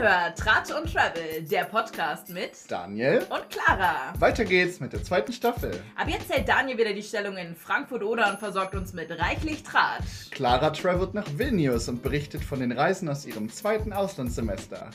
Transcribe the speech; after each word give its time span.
hört 0.00 0.38
Tratsch 0.38 0.70
und 0.70 0.90
Travel, 0.90 1.42
der 1.42 1.64
Podcast 1.64 2.30
mit 2.30 2.52
Daniel 2.68 3.26
und 3.28 3.50
Clara. 3.50 4.14
Weiter 4.18 4.46
geht's 4.46 4.80
mit 4.80 4.94
der 4.94 5.02
zweiten 5.02 5.30
Staffel. 5.30 5.72
Ab 5.94 6.08
jetzt 6.08 6.32
hält 6.32 6.48
Daniel 6.48 6.78
wieder 6.78 6.94
die 6.94 7.02
Stellung 7.02 7.36
in 7.36 7.54
Frankfurt-Oder 7.54 8.30
und 8.30 8.38
versorgt 8.38 8.74
uns 8.74 8.94
mit 8.94 9.10
reichlich 9.10 9.62
Tratsch. 9.62 10.30
Clara 10.30 10.70
travelt 10.70 11.12
nach 11.12 11.26
Vilnius 11.36 11.90
und 11.90 12.02
berichtet 12.02 12.42
von 12.42 12.60
den 12.60 12.72
Reisen 12.72 13.10
aus 13.10 13.26
ihrem 13.26 13.50
zweiten 13.50 13.92
Auslandssemester. 13.92 14.88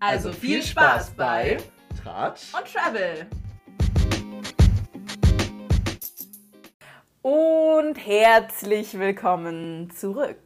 Also, 0.00 0.32
viel 0.32 0.62
Spaß 0.62 1.10
bei 1.10 1.58
Tratsch 2.02 2.54
und 2.54 2.72
Travel. 2.72 3.26
Und 7.20 7.96
herzlich 7.96 8.98
willkommen 8.98 9.90
zurück. 9.90 10.40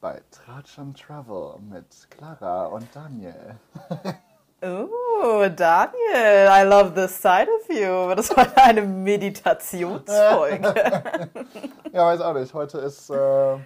Bei 0.00 0.20
Tratsch 0.30 0.78
und 0.78 1.00
Travel 1.00 1.54
mit 1.60 2.10
Clara 2.10 2.66
und 2.66 2.88
Daniel. 2.94 3.56
Oh, 4.62 5.46
Daniel, 5.54 6.48
I 6.48 6.62
love 6.62 6.94
this 6.94 7.14
side 7.14 7.46
of 7.46 7.68
you. 7.68 8.14
Das 8.14 8.34
war 8.34 8.46
eine 8.56 8.82
Meditationsfolge. 8.82 10.74
Ja, 11.92 12.06
weiß 12.06 12.20
auch 12.22 12.34
nicht. 12.34 12.52
Heute 12.52 12.78
ist, 12.78 13.10
äh, 13.10 13.54
ich 13.54 13.60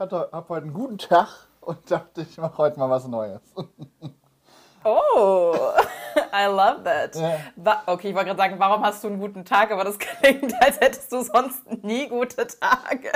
hatte, 0.00 0.28
hab 0.30 0.48
heute 0.48 0.64
einen 0.64 0.74
guten 0.74 0.98
Tag 0.98 1.28
und 1.60 1.90
dachte, 1.90 2.22
ich 2.22 2.36
mache 2.38 2.58
heute 2.58 2.78
mal 2.78 2.90
was 2.90 3.06
Neues. 3.06 3.40
oh, 4.84 5.54
I 6.32 6.46
love 6.46 6.82
that. 6.84 7.14
Ja. 7.16 7.82
Okay, 7.86 8.10
ich 8.10 8.14
wollte 8.14 8.26
gerade 8.26 8.38
sagen, 8.38 8.54
warum 8.58 8.84
hast 8.84 9.02
du 9.02 9.08
einen 9.08 9.20
guten 9.20 9.44
Tag, 9.44 9.70
aber 9.70 9.84
das 9.84 9.98
klingt, 9.98 10.54
als 10.62 10.80
hättest 10.80 11.10
du 11.12 11.22
sonst 11.22 11.66
nie 11.82 12.08
gute 12.08 12.46
Tage. 12.46 13.12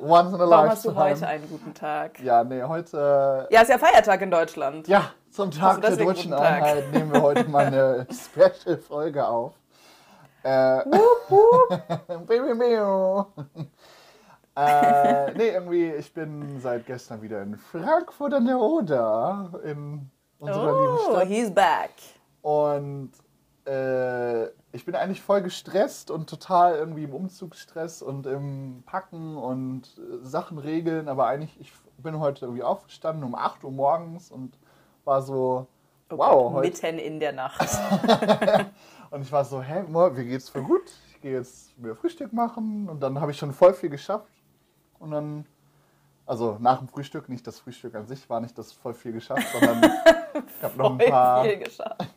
Once 0.00 0.34
in 0.34 0.40
a 0.40 0.48
Warum 0.48 0.70
hast 0.70 0.84
du 0.84 0.94
heute 0.94 1.26
einen 1.26 1.48
guten 1.48 1.72
Tag? 1.74 2.20
Ja, 2.20 2.42
nee, 2.44 2.62
heute. 2.62 3.46
Ja, 3.50 3.60
ist 3.62 3.68
ja 3.68 3.78
Feiertag 3.78 4.20
in 4.22 4.30
Deutschland. 4.30 4.88
Ja, 4.88 5.10
zum 5.30 5.50
Tag 5.50 5.80
der 5.80 5.96
deutschen. 5.96 6.32
Einheit 6.32 6.92
nehmen 6.92 7.12
wir 7.12 7.22
heute 7.22 7.48
mal 7.48 7.66
eine 7.66 8.06
Special-Folge 8.12 9.26
auf. 9.26 9.52
Äh, 10.42 10.80
Baby 12.26 12.54
Mio. 12.54 13.26
äh, 14.56 15.32
nee, 15.32 15.48
irgendwie, 15.48 15.90
ich 15.92 16.12
bin 16.12 16.60
seit 16.60 16.86
gestern 16.86 17.22
wieder 17.22 17.42
in 17.42 17.56
Frankfurt 17.56 18.34
an 18.34 18.46
der 18.46 18.58
Oder, 18.58 19.50
in 19.64 20.10
unserer 20.38 20.66
lieben 20.80 20.98
Oh, 21.08 21.10
Stadt. 21.12 21.28
he's 21.28 21.50
back. 21.54 21.90
Und 22.42 23.12
äh, 23.64 24.46
ich 24.74 24.84
bin 24.84 24.94
eigentlich 24.94 25.22
voll 25.22 25.40
gestresst 25.40 26.10
und 26.10 26.28
total 26.28 26.74
irgendwie 26.74 27.04
im 27.04 27.14
Umzugsstress 27.14 28.02
und 28.02 28.26
im 28.26 28.82
Packen 28.84 29.36
und 29.36 29.82
äh, 29.98 30.26
Sachen 30.26 30.58
regeln. 30.58 31.08
Aber 31.08 31.26
eigentlich, 31.26 31.58
ich 31.60 31.72
bin 31.98 32.18
heute 32.18 32.46
irgendwie 32.46 32.64
aufgestanden 32.64 33.24
um 33.24 33.34
8 33.34 33.64
Uhr 33.64 33.70
morgens 33.70 34.30
und 34.30 34.58
war 35.04 35.22
so, 35.22 35.68
Oh 36.10 36.18
wow, 36.18 36.52
Gott, 36.52 36.62
mitten 36.62 36.98
in 36.98 37.18
der 37.18 37.32
Nacht. 37.32 37.60
Und 39.10 39.22
ich 39.22 39.32
war 39.32 39.44
so, 39.44 39.62
hä, 39.62 39.84
mir 39.88 40.10
geht's 40.10 40.48
voll 40.48 40.62
gut. 40.62 40.82
Ich 41.08 41.20
gehe 41.20 41.32
jetzt 41.32 41.76
mir 41.78 41.94
Frühstück 41.94 42.32
machen 42.32 42.88
und 42.88 43.02
dann 43.02 43.20
habe 43.20 43.30
ich 43.30 43.38
schon 43.38 43.52
voll 43.52 43.72
viel 43.72 43.88
geschafft. 43.88 44.30
Und 44.98 45.12
dann, 45.12 45.46
also 46.26 46.58
nach 46.60 46.78
dem 46.78 46.88
Frühstück, 46.88 47.28
nicht 47.28 47.46
das 47.46 47.60
Frühstück 47.60 47.94
an 47.94 48.06
sich 48.06 48.28
war 48.28 48.40
nicht 48.40 48.58
das 48.58 48.72
voll 48.72 48.92
viel 48.92 49.12
geschafft, 49.12 49.46
sondern 49.52 49.82
ich 50.58 50.62
habe 50.62 50.76
noch 50.76 50.98
ein 50.98 51.10
paar, 51.10 51.44
viel 51.44 51.58
geschafft. 51.58 52.13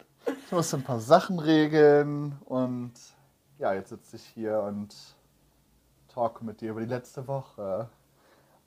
Ich 0.48 0.53
musste 0.53 0.78
ein 0.78 0.84
paar 0.84 1.02
Sachen 1.02 1.40
regeln 1.40 2.38
und 2.45 2.94
ja, 3.59 3.73
jetzt 3.73 3.90
sitze 3.90 4.16
ich 4.16 4.23
hier 4.23 4.62
und 4.62 4.95
talk 6.08 6.42
mit 6.42 6.62
dir 6.62 6.72
über 6.72 6.80
die 6.80 6.88
letzte 6.88 7.28
Woche. 7.28 7.89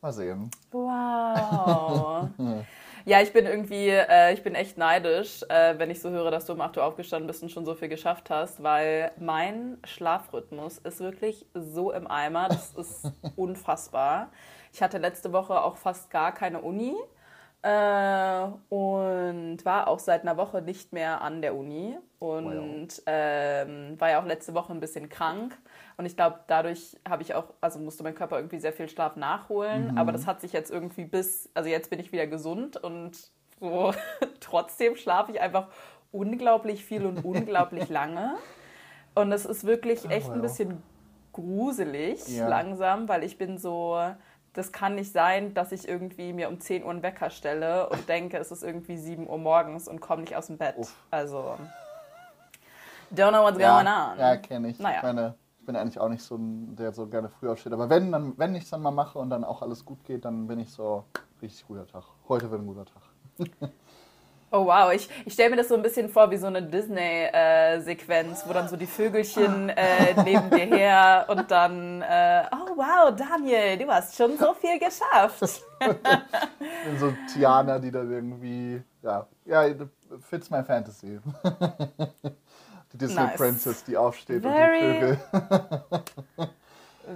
Mal 0.02 0.12
sehen. 0.12 0.50
Wow. 0.70 2.28
Ja, 3.06 3.22
ich 3.22 3.32
bin 3.32 3.46
irgendwie, 3.46 3.88
äh, 3.88 4.34
ich 4.34 4.42
bin 4.42 4.54
echt 4.54 4.76
neidisch, 4.76 5.42
äh, 5.48 5.78
wenn 5.78 5.88
ich 5.88 6.02
so 6.02 6.10
höre, 6.10 6.30
dass 6.30 6.44
du 6.44 6.52
um 6.52 6.60
8 6.60 6.76
Uhr 6.76 6.84
aufgestanden 6.84 7.26
bist 7.26 7.42
und 7.42 7.50
schon 7.50 7.64
so 7.64 7.74
viel 7.74 7.88
geschafft 7.88 8.28
hast, 8.28 8.62
weil 8.62 9.12
mein 9.18 9.78
Schlafrhythmus 9.84 10.76
ist 10.76 11.00
wirklich 11.00 11.46
so 11.54 11.92
im 11.92 12.06
Eimer. 12.06 12.48
Das 12.48 12.74
ist 12.74 13.10
unfassbar. 13.36 14.28
Ich 14.70 14.82
hatte 14.82 14.98
letzte 14.98 15.32
Woche 15.32 15.62
auch 15.62 15.78
fast 15.78 16.10
gar 16.10 16.32
keine 16.32 16.60
Uni 16.60 16.94
äh, 17.62 18.44
und 18.74 19.64
war 19.64 19.88
auch 19.88 19.98
seit 19.98 20.22
einer 20.22 20.36
Woche 20.36 20.62
nicht 20.62 20.92
mehr 20.92 21.20
an 21.20 21.42
der 21.42 21.54
Uni 21.54 21.96
und 22.18 22.88
ähm, 23.06 24.00
war 24.00 24.10
ja 24.10 24.20
auch 24.20 24.26
letzte 24.26 24.54
Woche 24.54 24.72
ein 24.72 24.80
bisschen 24.80 25.08
krank. 25.08 25.58
Und 25.96 26.06
ich 26.06 26.16
glaube, 26.16 26.40
dadurch 26.46 26.98
habe 27.08 27.22
ich 27.22 27.34
auch, 27.34 27.44
also 27.60 27.78
musste 27.78 28.02
mein 28.02 28.14
Körper 28.14 28.36
irgendwie 28.36 28.58
sehr 28.58 28.72
viel 28.72 28.88
Schlaf 28.88 29.16
nachholen. 29.16 29.96
Aber 29.98 30.12
das 30.12 30.26
hat 30.26 30.40
sich 30.40 30.52
jetzt 30.52 30.70
irgendwie 30.70 31.04
bis, 31.04 31.50
also 31.54 31.68
jetzt 31.68 31.90
bin 31.90 32.00
ich 32.00 32.12
wieder 32.12 32.26
gesund 32.26 32.76
und 32.76 33.30
so 33.60 33.92
trotzdem 34.40 34.96
schlafe 34.96 35.32
ich 35.32 35.40
einfach 35.40 35.68
unglaublich 36.12 36.84
viel 36.84 37.04
und 37.06 37.24
unglaublich 37.24 37.88
lange. 37.90 38.34
Und 39.14 39.32
es 39.32 39.44
ist 39.44 39.64
wirklich 39.64 40.08
echt 40.10 40.28
ein 40.30 40.36
wow. 40.36 40.42
bisschen 40.42 40.82
gruselig 41.32 42.26
Ja. 42.28 42.48
langsam, 42.48 43.08
weil 43.08 43.22
ich 43.24 43.38
bin 43.38 43.58
so, 43.58 43.98
das 44.52 44.72
kann 44.72 44.94
nicht 44.96 45.12
sein, 45.12 45.54
dass 45.54 45.72
ich 45.72 45.86
irgendwie 45.88 46.32
mir 46.32 46.48
um 46.48 46.60
10 46.60 46.82
Uhr 46.84 46.90
einen 46.90 47.02
Wecker 47.02 47.30
stelle 47.30 47.88
und 47.88 48.08
denke, 48.08 48.36
es 48.38 48.50
ist 48.50 48.62
irgendwie 48.64 48.96
7 48.96 49.28
Uhr 49.28 49.38
morgens 49.38 49.88
und 49.88 50.00
komme 50.00 50.22
nicht 50.22 50.36
aus 50.36 50.48
dem 50.48 50.58
Bett. 50.58 50.76
Uff. 50.76 50.94
Also, 51.10 51.56
don't 53.14 53.30
know 53.30 53.42
what's 53.44 53.58
Ja, 53.58 53.74
going 53.82 53.86
on. 53.86 54.18
ja 54.18 54.36
kenne 54.36 54.68
ich. 54.68 54.78
Naja. 54.78 54.96
Ich 54.98 55.02
meine, 55.02 55.34
ich 55.60 55.66
bin 55.66 55.76
eigentlich 55.76 55.98
auch 56.00 56.08
nicht 56.08 56.22
so 56.22 56.36
ein, 56.36 56.74
der 56.76 56.92
so 56.92 57.06
gerne 57.06 57.28
früh 57.28 57.48
aufsteht. 57.48 57.72
Aber 57.72 57.88
wenn, 57.90 58.10
dann, 58.12 58.36
wenn 58.38 58.54
ich 58.54 58.64
es 58.64 58.70
dann 58.70 58.82
mal 58.82 58.90
mache 58.90 59.18
und 59.18 59.30
dann 59.30 59.44
auch 59.44 59.62
alles 59.62 59.84
gut 59.84 60.04
geht, 60.04 60.24
dann 60.24 60.46
bin 60.46 60.58
ich 60.58 60.70
so 60.72 61.04
richtig 61.42 61.66
guter 61.66 61.86
Tag. 61.86 62.04
Heute 62.28 62.50
wird 62.50 62.60
ein 62.62 62.66
guter 62.66 62.86
Tag. 62.86 63.02
Oh 64.52 64.66
wow, 64.66 64.92
ich, 64.92 65.08
ich 65.24 65.32
stelle 65.34 65.50
mir 65.50 65.56
das 65.58 65.68
so 65.68 65.76
ein 65.76 65.82
bisschen 65.82 66.08
vor 66.08 66.28
wie 66.32 66.36
so 66.36 66.48
eine 66.48 66.60
Disney-Sequenz, 66.60 68.48
wo 68.48 68.52
dann 68.52 68.68
so 68.68 68.76
die 68.76 68.88
Vögelchen 68.88 69.68
äh, 69.68 70.20
neben 70.24 70.50
dir 70.50 70.66
her 70.76 71.26
und 71.28 71.52
dann, 71.52 72.02
äh, 72.02 72.42
oh 72.52 72.69
wow, 72.80 73.14
Daniel, 73.14 73.76
du 73.76 73.86
hast 73.88 74.16
schon 74.16 74.38
so 74.38 74.54
viel 74.54 74.78
geschafft. 74.78 75.62
So 76.98 77.12
Tiana, 77.32 77.78
die 77.78 77.90
dann 77.90 78.10
irgendwie, 78.10 78.82
ja, 79.02 79.26
ja, 79.46 79.64
fits 80.28 80.50
my 80.50 80.62
fantasy. 80.62 81.18
Die 82.92 82.98
Disney 82.98 83.22
Nice. 83.22 83.36
Princess, 83.36 83.84
die 83.84 83.96
aufsteht 83.96 84.42
Very- 84.42 84.80
und 84.80 85.00
die 85.00 85.36
Vögel. 85.36 86.00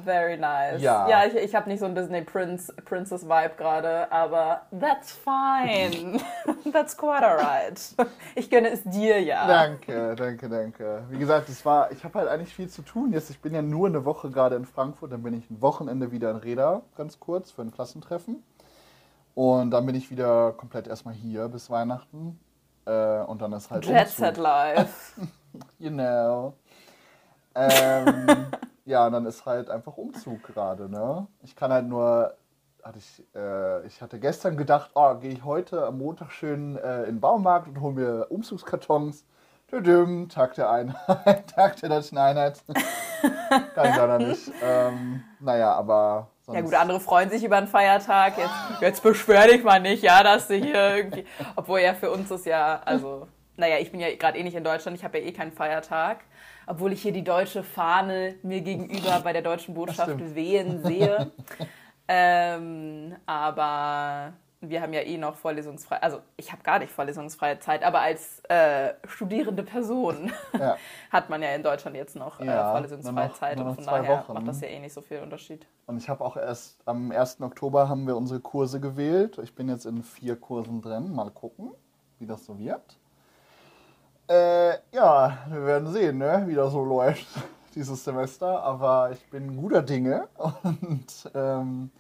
Very 0.03 0.37
nice. 0.37 0.81
Ja. 0.81 1.09
ja 1.09 1.27
ich, 1.27 1.35
ich 1.35 1.55
habe 1.55 1.69
nicht 1.69 1.81
so 1.81 1.87
einen 1.87 1.95
Disney 1.95 2.23
Prince, 2.23 2.73
Princess 2.85 3.25
Vibe 3.25 3.55
gerade, 3.57 4.11
aber 4.11 4.63
that's 4.79 5.13
fine. 5.13 6.21
that's 6.73 6.97
quite 6.97 7.23
alright. 7.23 7.81
Ich 8.35 8.51
gönne 8.51 8.71
es 8.71 8.83
dir 8.85 9.21
ja. 9.23 9.47
Danke, 9.47 10.17
danke, 10.17 10.49
danke. 10.49 11.05
Wie 11.11 11.19
gesagt, 11.19 11.49
es 11.49 11.65
war, 11.65 11.93
ich 11.93 12.03
habe 12.05 12.19
halt 12.19 12.29
eigentlich 12.29 12.55
viel 12.55 12.69
zu 12.69 12.83
tun 12.83 13.13
jetzt. 13.13 13.31
Ich 13.31 13.41
bin 13.41 13.55
ja 13.55 13.63
nur 13.63 13.87
eine 13.87 14.05
Woche 14.05 14.31
gerade 14.31 14.57
in 14.57 14.65
Frankfurt, 14.65 15.13
dann 15.13 15.23
bin 15.23 15.35
ich 15.35 15.49
ein 15.51 15.61
Wochenende 15.63 16.11
wieder 16.11 16.31
in 16.31 16.37
Reda, 16.37 16.83
ganz 16.97 17.21
kurz, 17.21 17.51
für 17.51 17.63
ein 17.63 17.71
Klassentreffen. 17.71 18.43
Und 19.35 19.71
dann 19.71 19.87
bin 19.87 19.95
ich 19.95 20.11
wieder 20.11 20.53
komplett 20.53 20.87
erstmal 20.87 21.15
hier 21.15 21.49
bis 21.49 21.71
Weihnachten. 21.71 22.39
Äh, 22.87 23.21
und 23.23 23.41
dann 23.41 23.53
ist 23.53 23.71
halt 23.71 23.87
Jet. 23.87 24.09
Set 24.09 24.37
Life. 24.37 25.21
You 25.79 25.91
know. 25.91 26.55
Ähm, 27.55 28.27
ja, 28.85 29.07
und 29.07 29.13
dann 29.13 29.27
ist 29.27 29.47
halt 29.47 29.71
einfach 29.71 29.97
Umzug 29.97 30.43
gerade, 30.43 30.89
ne? 30.89 31.27
Ich 31.43 31.57
kann 31.57 31.73
halt 31.73 31.87
nur, 31.87 32.35
hatte 32.83 32.99
ich, 32.99 33.25
äh, 33.35 33.87
ich 33.87 34.03
hatte 34.03 34.19
gestern 34.19 34.57
gedacht, 34.57 34.91
oh, 34.95 35.15
gehe 35.15 35.33
ich 35.33 35.45
heute 35.45 35.87
am 35.87 35.99
Montag 35.99 36.33
schön 36.33 36.77
äh, 36.77 37.01
in 37.05 37.17
den 37.17 37.21
Baumarkt 37.21 37.69
und 37.69 37.81
hole 37.81 37.95
mir 37.95 38.27
Umzugskartons. 38.31 39.25
Tüdüm, 39.69 40.29
Tag 40.29 40.55
der 40.55 40.71
Einheit, 40.71 41.51
Tag 41.55 41.77
der 41.81 41.89
deutschen 41.89 42.19
Einheit. 42.19 42.63
kann 43.75 43.91
ich 43.91 43.97
leider 43.97 44.19
nicht. 44.19 44.53
Ähm, 44.63 45.25
naja, 45.41 45.73
aber 45.73 46.29
sonst. 46.43 46.57
Ja 46.57 46.63
gut, 46.63 46.75
andere 46.75 47.01
freuen 47.01 47.31
sich 47.31 47.43
über 47.43 47.57
einen 47.57 47.67
Feiertag. 47.67 48.37
Jetzt, 48.37 48.83
jetzt 48.83 49.03
beschwer 49.03 49.47
dich 49.47 49.65
mal 49.65 49.81
nicht, 49.81 50.03
ja, 50.03 50.23
dass 50.23 50.49
du 50.49 50.55
hier 50.55 50.97
irgendwie. 50.97 51.25
Obwohl 51.57 51.81
ja 51.81 51.95
für 51.95 52.11
uns 52.11 52.31
ist 52.31 52.45
ja, 52.45 52.83
also, 52.85 53.27
naja, 53.57 53.79
ich 53.79 53.91
bin 53.91 54.01
ja 54.01 54.15
gerade 54.15 54.39
eh 54.39 54.43
nicht 54.43 54.55
in 54.55 54.65
Deutschland, 54.65 54.99
ich 54.99 55.05
habe 55.05 55.19
ja 55.19 55.25
eh 55.25 55.33
keinen 55.33 55.53
Feiertag. 55.53 56.19
Obwohl 56.67 56.93
ich 56.93 57.03
hier 57.03 57.13
die 57.13 57.25
deutsche 57.25 57.63
Fahne 57.63 58.35
mir 58.43 58.61
gegenüber 58.61 59.21
bei 59.23 59.33
der 59.33 59.43
deutschen 59.43 59.75
Botschaft 59.75 60.35
wehen 60.35 60.83
sehe. 60.83 61.31
ähm, 62.09 63.15
aber 63.27 64.33
wir 64.61 64.81
haben 64.81 64.93
ja 64.95 65.03
eh 65.03 65.19
noch 65.19 65.37
vorlesungsfrei, 65.37 65.97
also 66.03 66.21
ich 66.39 66.51
habe 66.51 66.63
gar 66.63 66.79
nicht 66.79 66.91
vorlesungsfreie 66.91 67.59
Zeit, 67.59 67.83
aber 67.85 68.01
als 68.01 68.41
äh, 68.49 68.95
studierende 69.07 69.63
Person 69.63 70.33
Ja. 70.59 70.77
hat 71.11 71.29
man 71.29 71.43
ja 71.43 71.51
in 71.51 71.63
Deutschland 71.63 71.97
jetzt 71.97 72.17
noch 72.17 72.41
äh, 72.41 72.47
vorlesungsfreie 72.47 73.29
noch- 73.29 73.35
Zeit 73.35 73.61
und 73.61 73.75
von 73.75 73.85
daher 73.85 74.19
Wochen. 74.21 74.33
macht 74.33 74.49
das 74.49 74.61
ja 74.63 74.69
eh 74.69 74.79
nicht 74.79 74.93
so 74.95 75.03
viel 75.03 75.19
Unterschied. 75.21 75.67
Und 75.87 75.99
ich 75.99 76.09
habe 76.09 76.25
auch 76.25 76.37
erst 76.39 76.81
am 76.87 77.11
1. 77.13 77.43
Oktober 77.43 77.89
haben 77.91 78.07
wir 78.07 78.17
unsere 78.17 78.41
Kurse 78.41 78.81
gewählt. 78.81 79.39
Ich 79.43 79.55
bin 79.55 79.69
jetzt 79.69 79.85
in 79.85 80.03
vier 80.03 80.37
Kursen 80.37 80.81
drin. 80.81 81.13
Mal 81.15 81.31
gucken, 81.31 81.73
wie 82.19 82.27
das 82.27 82.47
so 82.47 82.59
wird. 82.59 82.99
Äh, 84.29 84.79
ja, 84.93 85.39
wir 85.49 85.67
werden 85.67 85.93
sehen, 85.93 86.19
ne, 86.19 86.45
wie 86.47 86.55
das 86.55 86.73
so 86.73 86.85
läuft 86.85 87.27
dieses 87.75 88.03
Semester. 88.05 88.63
Aber 88.63 89.11
ich 89.13 89.29
bin 89.31 89.57
guter 89.57 89.83
Dinge 89.83 90.29
und 90.63 91.31
ähm, 91.35 91.91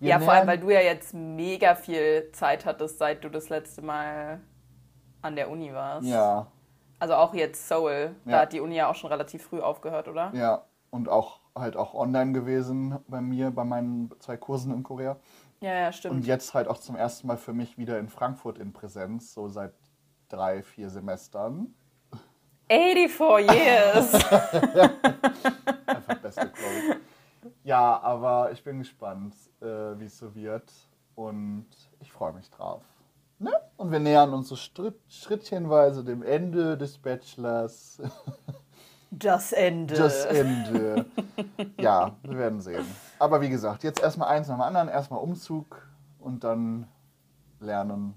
ja, 0.00 0.18
vor 0.20 0.34
allem, 0.34 0.46
weil 0.46 0.58
du 0.58 0.70
ja 0.70 0.80
jetzt 0.80 1.14
mega 1.14 1.74
viel 1.74 2.30
Zeit 2.32 2.66
hattest, 2.66 2.98
seit 2.98 3.24
du 3.24 3.30
das 3.30 3.48
letzte 3.48 3.82
Mal 3.82 4.40
an 5.22 5.36
der 5.36 5.50
Uni 5.50 5.72
warst. 5.72 6.06
Ja, 6.06 6.46
Also 6.98 7.14
auch 7.14 7.34
jetzt 7.34 7.66
Seoul. 7.68 8.14
Da 8.24 8.30
Ja. 8.30 8.40
hat 8.42 8.52
die 8.52 8.60
Uni 8.60 8.76
ja 8.76 8.88
auch 8.90 8.94
schon 8.94 9.10
relativ 9.10 9.42
früh 9.44 9.60
aufgehört, 9.60 10.08
oder? 10.08 10.32
ja. 10.34 10.64
Und 10.90 11.08
auch 11.10 11.40
halt 11.54 11.76
auch 11.76 11.92
online 11.94 12.32
gewesen 12.32 12.98
bei 13.08 13.20
mir, 13.20 13.50
bei 13.50 13.64
meinen 13.64 14.10
zwei 14.20 14.36
Kursen 14.38 14.72
in 14.72 14.82
Korea. 14.82 15.16
Ja, 15.60 15.74
ja, 15.74 15.92
stimmt. 15.92 16.14
Und 16.16 16.26
jetzt 16.26 16.54
halt 16.54 16.68
auch 16.68 16.78
zum 16.78 16.96
ersten 16.96 17.26
Mal 17.26 17.36
für 17.36 17.52
mich 17.52 17.76
wieder 17.76 17.98
in 17.98 18.08
Frankfurt 18.08 18.58
in 18.58 18.72
Präsenz, 18.72 19.34
so 19.34 19.48
seit 19.48 19.74
drei, 20.28 20.62
vier 20.62 20.90
Semestern. 20.90 21.74
84 22.68 23.50
years. 23.52 24.14
Einfach 25.86 26.18
beste 26.20 26.48
Quote. 26.48 27.00
Ja, 27.62 28.00
aber 28.00 28.50
ich 28.52 28.62
bin 28.64 28.78
gespannt, 28.78 29.34
äh, 29.60 29.66
wie 29.98 30.06
es 30.06 30.18
so 30.18 30.34
wird. 30.34 30.70
Und 31.14 31.66
ich 32.00 32.12
freue 32.12 32.32
mich 32.32 32.50
drauf. 32.50 32.82
Ne? 33.38 33.52
Und 33.76 33.90
wir 33.92 34.00
nähern 34.00 34.32
uns 34.32 34.48
so 34.48 34.56
Schritt, 34.56 34.98
schrittchenweise 35.08 36.04
dem 36.04 36.22
Ende 36.22 36.76
des 36.76 36.98
Bachelors. 36.98 38.00
Das 39.10 39.52
Ende. 39.52 39.94
Das 39.94 40.24
Ende. 40.26 41.06
Ja, 41.78 42.16
wir 42.22 42.38
werden 42.38 42.60
sehen. 42.60 42.84
Aber 43.20 43.40
wie 43.40 43.48
gesagt, 43.48 43.84
jetzt 43.84 44.02
erstmal 44.02 44.28
eins 44.28 44.48
nach 44.48 44.56
dem 44.56 44.62
anderen. 44.62 44.88
Erstmal 44.88 45.20
Umzug 45.20 45.88
und 46.18 46.42
dann 46.42 46.88
lernen. 47.60 48.14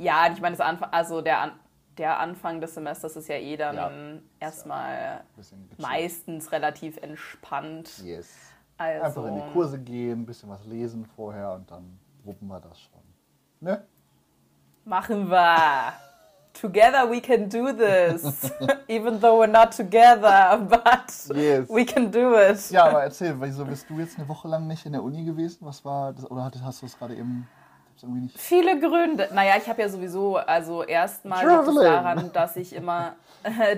Ja, 0.00 0.32
ich 0.32 0.40
meine, 0.40 0.56
das 0.56 0.66
Anfang, 0.66 0.88
also 0.92 1.20
der, 1.20 1.40
An 1.40 1.52
der 1.98 2.18
Anfang 2.18 2.60
des 2.60 2.74
Semesters 2.74 3.16
ist 3.16 3.28
ja 3.28 3.34
eh 3.36 3.56
dann 3.58 3.76
Ja. 3.76 3.90
erstmal 4.46 5.20
meistens 5.76 6.50
relativ 6.52 6.96
entspannt. 7.02 7.98
Yes. 8.02 8.30
Also, 8.78 9.04
Einfach 9.04 9.26
in 9.26 9.34
die 9.34 9.52
Kurse 9.52 9.78
gehen, 9.78 10.20
ein 10.22 10.26
bisschen 10.26 10.48
was 10.48 10.64
lesen 10.64 11.04
vorher 11.04 11.52
und 11.52 11.70
dann 11.70 11.98
wuppen 12.24 12.48
wir 12.48 12.60
das 12.60 12.80
schon. 12.80 13.02
Ne? 13.60 13.84
Machen 14.86 15.28
wir. 15.28 15.92
Together 16.54 17.08
we 17.10 17.20
can 17.20 17.48
do 17.50 17.70
this. 17.72 18.50
Even 18.88 19.20
though 19.20 19.38
we're 19.42 19.46
not 19.46 19.76
together, 19.76 20.58
but 20.66 21.36
Yes. 21.36 21.68
we 21.68 21.84
can 21.84 22.10
do 22.10 22.34
it. 22.40 22.70
Ja, 22.70 22.86
aber 22.86 23.02
erzähl, 23.04 23.38
wieso 23.38 23.66
bist 23.66 23.88
du 23.90 23.98
jetzt 23.98 24.18
eine 24.18 24.26
Woche 24.28 24.48
lang 24.48 24.66
nicht 24.66 24.86
in 24.86 24.92
der 24.92 25.02
Uni 25.02 25.24
gewesen? 25.24 25.58
Was 25.66 25.84
war 25.84 26.14
das? 26.14 26.28
Oder 26.30 26.50
hast 26.64 26.80
du 26.80 26.86
es 26.86 26.98
gerade 26.98 27.14
eben 27.14 27.46
irgendwie 28.02 28.22
nicht? 28.22 28.38
Viele 28.38 28.78
Gründe. 28.80 29.28
Naja, 29.32 29.54
ich 29.58 29.68
habe 29.68 29.82
ja 29.82 29.88
sowieso, 29.88 30.36
also 30.36 30.82
erstmal 30.82 31.44
daran, 31.84 32.32
dass 32.32 32.56
ich 32.56 32.74
immer, 32.74 33.14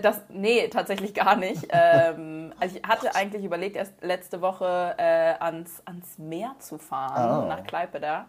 das, 0.03 0.23
nee, 0.29 0.69
tatsächlich 0.69 1.15
gar 1.15 1.37
nicht. 1.37 1.67
Ähm, 1.71 2.53
also 2.61 2.77
ich 2.77 2.83
hatte 2.89 3.15
eigentlich 3.15 3.45
überlegt, 3.45 3.77
erst 3.77 3.95
letzte 4.03 4.41
Woche 4.41 4.95
äh, 4.99 5.35
ans, 5.41 5.83
ans 5.87 6.19
Meer 6.19 6.55
zu 6.59 6.79
fahren, 6.79 7.45
Oh. 7.45 7.49
nach 7.49 7.65
Klaipeda. 7.65 8.27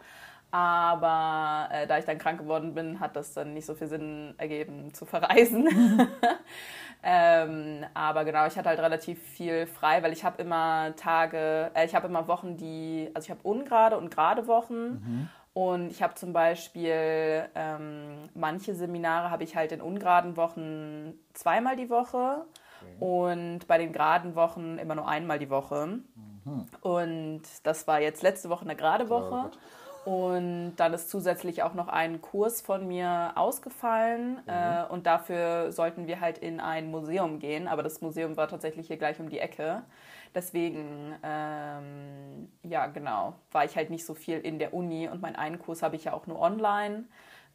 Aber 0.52 1.68
äh, 1.74 1.88
da 1.88 1.98
ich 1.98 2.06
dann 2.06 2.20
krank 2.20 2.38
geworden 2.40 2.76
bin, 2.76 3.00
hat 3.00 3.16
das 3.16 3.34
dann 3.34 3.56
nicht 3.56 3.66
so 3.66 3.74
viel 3.74 3.88
Sinn 3.88 4.36
ergeben 4.38 4.94
zu 4.94 5.04
verreisen. 5.06 5.68
ähm, 7.04 7.84
aber 7.96 8.24
genau, 8.24 8.46
ich 8.46 8.56
hatte 8.56 8.70
halt 8.70 8.80
relativ 8.80 9.20
viel 9.20 9.66
frei, 9.66 10.04
weil 10.04 10.14
ich 10.14 10.24
habe 10.24 10.40
immer 10.42 10.96
Tage, 10.96 11.72
äh, 11.74 11.86
ich 11.86 11.96
habe 11.96 12.08
immer 12.08 12.28
Wochen, 12.28 12.56
die, 12.56 13.10
also 13.16 13.26
ich 13.26 13.32
habe 13.32 13.40
ungerade 13.44 13.98
und 13.98 14.12
gerade 14.14 14.46
Wochen. 14.46 15.28
Und 15.54 15.92
ich 15.92 16.02
habe 16.02 16.16
zum 16.16 16.34
Beispiel 16.34 17.48
ähm, 17.54 18.30
manche 18.34 18.74
Seminare 18.74 19.30
habe 19.30 19.44
ich 19.44 19.56
halt 19.56 19.72
in 19.72 19.82
ungeraden 19.82 20.36
Wochen 20.36 21.14
zweimal 21.34 21.76
die 21.76 21.90
Woche 21.90 22.46
und 23.00 23.68
bei 23.68 23.78
den 23.78 23.94
geraden 23.94 24.36
Wochen 24.36 24.78
immer 24.78 24.96
nur 24.96 25.08
einmal 25.08 25.40
die 25.40 25.50
Woche. 25.50 26.00
Und 26.82 27.42
das 27.64 27.88
war 27.88 28.02
jetzt 28.02 28.24
letzte 28.24 28.50
Woche 28.50 28.66
eine 28.66 28.76
gerade 28.76 29.10
Woche. 29.10 29.50
Gott. 29.52 29.58
Und 30.06 30.76
dann 30.76 30.94
ist 30.94 31.10
zusätzlich 31.10 31.64
auch 31.64 31.74
noch 31.74 31.88
ein 31.88 32.22
Kurs 32.22 32.60
von 32.60 32.88
mir 32.88 33.32
ausgefallen. 33.36 34.42
Äh, 34.48 34.84
und 34.92 35.06
dafür 35.06 35.72
sollten 35.72 36.08
wir 36.08 36.20
halt 36.20 36.38
in 36.40 36.60
ein 36.60 36.92
Museum 36.92 37.40
gehen. 37.40 37.70
Aber 37.70 37.84
das 37.84 38.02
Museum 38.02 38.36
war 38.36 38.50
tatsächlich 38.50 38.88
hier 38.88 38.98
gleich 38.98 39.20
um 39.22 39.30
die 39.30 39.40
Ecke. 39.40 39.84
Deswegen, 40.36 41.16
ähm, 41.24 42.50
ja, 42.64 42.88
genau, 42.88 43.36
war 43.52 43.66
ich 43.66 43.76
halt 43.76 43.90
nicht 43.90 44.06
so 44.06 44.14
viel 44.14 44.40
in 44.40 44.60
der 44.60 44.74
Uni. 44.74 45.08
Und 45.08 45.22
meinen 45.22 45.36
einen 45.36 45.60
Kurs 45.60 45.84
habe 45.84 45.96
ich 45.96 46.06
ja 46.06 46.14
auch 46.14 46.28
nur 46.28 46.40
online. 46.40 47.06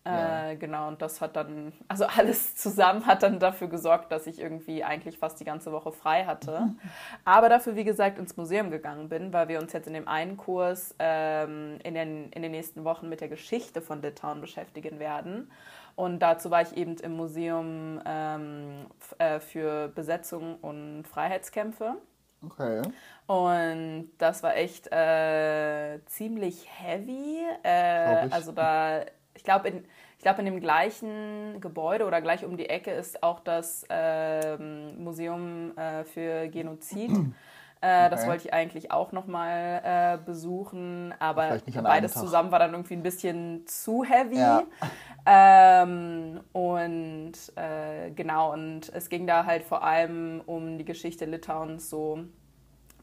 Ja. 0.07 0.51
Äh, 0.51 0.57
genau, 0.57 0.89
und 0.89 1.03
das 1.03 1.21
hat 1.21 1.37
dann, 1.37 1.73
also 1.87 2.07
alles 2.17 2.57
zusammen 2.57 3.07
hat 3.07 3.23
dann 3.23 3.39
dafür 3.39 3.69
gesorgt, 3.69 4.11
dass 4.11 4.27
ich 4.27 4.41
irgendwie 4.41 4.83
eigentlich 4.85 5.19
fast 5.19 5.39
die 5.41 5.45
ganze 5.45 5.73
Woche 5.73 5.93
frei 5.93 6.25
hatte. 6.25 6.75
Aber 7.25 7.49
dafür, 7.49 7.77
wie 7.77 7.85
gesagt, 7.85 8.19
ins 8.19 8.37
Museum 8.37 8.71
gegangen 8.71 9.09
bin, 9.09 9.33
weil 9.33 9.49
wir 9.49 9.61
uns 9.61 9.73
jetzt 9.73 9.87
in 9.87 9.95
dem 9.95 10.09
einen 10.09 10.37
Kurs 10.37 10.95
ähm, 10.99 11.79
in, 11.85 11.95
den, 11.95 12.31
in 12.31 12.43
den 12.43 12.53
nächsten 12.53 12.85
Wochen 12.85 13.09
mit 13.09 13.21
der 13.21 13.29
Geschichte 13.29 13.83
von 13.83 14.01
Litauen 14.01 14.41
beschäftigen 14.41 14.99
werden. 14.99 15.51
Und 15.95 16.21
dazu 16.21 16.51
war 16.51 16.63
ich 16.63 16.77
eben 16.77 16.97
im 16.99 17.17
Museum 17.17 18.01
ähm, 18.07 18.87
äh, 19.19 19.41
für 19.41 19.89
Besetzung 19.89 20.57
und 20.61 21.09
Freiheitskämpfe. 21.09 21.97
Okay. 22.45 22.83
Und 23.27 24.11
das 24.19 24.43
war 24.43 24.57
echt 24.57 24.91
äh, 24.93 25.99
ziemlich 26.07 26.67
heavy. 26.81 27.41
Äh, 27.65 28.27
ich. 28.27 28.33
also 28.33 28.53
da, 28.53 29.03
ich 29.35 29.45
glaube, 29.45 29.69
in, 29.69 29.85
ich 30.17 30.23
glaub, 30.23 30.39
in 30.39 30.47
dem 30.47 30.61
gleichen 30.61 31.61
Gebäude 31.61 32.07
oder 32.07 32.21
gleich 32.21 32.45
um 32.45 32.57
die 32.57 32.69
Ecke 32.69 32.91
ist 32.91 33.23
auch 33.23 33.41
das 33.41 33.85
ähm, 33.89 35.03
Museum 35.03 35.77
äh, 35.77 36.05
für 36.05 36.49
Genozid. 36.49 37.11
Äh, 37.81 38.11
Das 38.11 38.21
Okay. 38.21 38.29
wollte 38.29 38.49
ich 38.49 38.55
eigentlich 38.55 38.91
auch 38.91 39.13
nochmal 39.13 39.81
äh, 39.85 40.19
besuchen, 40.25 41.15
aber 41.19 41.61
beides 41.87 42.19
zusammen 42.19 42.51
war 42.51 42.59
dann 42.59 42.73
irgendwie 42.73 42.95
ein 42.95 43.03
bisschen 43.03 43.67
zu 43.67 44.05
heavy. 44.05 44.39
Ja. 44.39 44.67
Ähm, 45.31 46.41
und 46.53 47.33
äh, 47.57 48.11
genau, 48.13 48.53
und 48.55 48.89
es 48.95 49.09
ging 49.11 49.27
da 49.27 49.45
halt 49.45 49.63
vor 49.65 49.83
allem 49.85 50.41
um 50.47 50.79
die 50.79 50.85
Geschichte 50.87 51.27
Litauens 51.27 51.91
so 51.91 52.25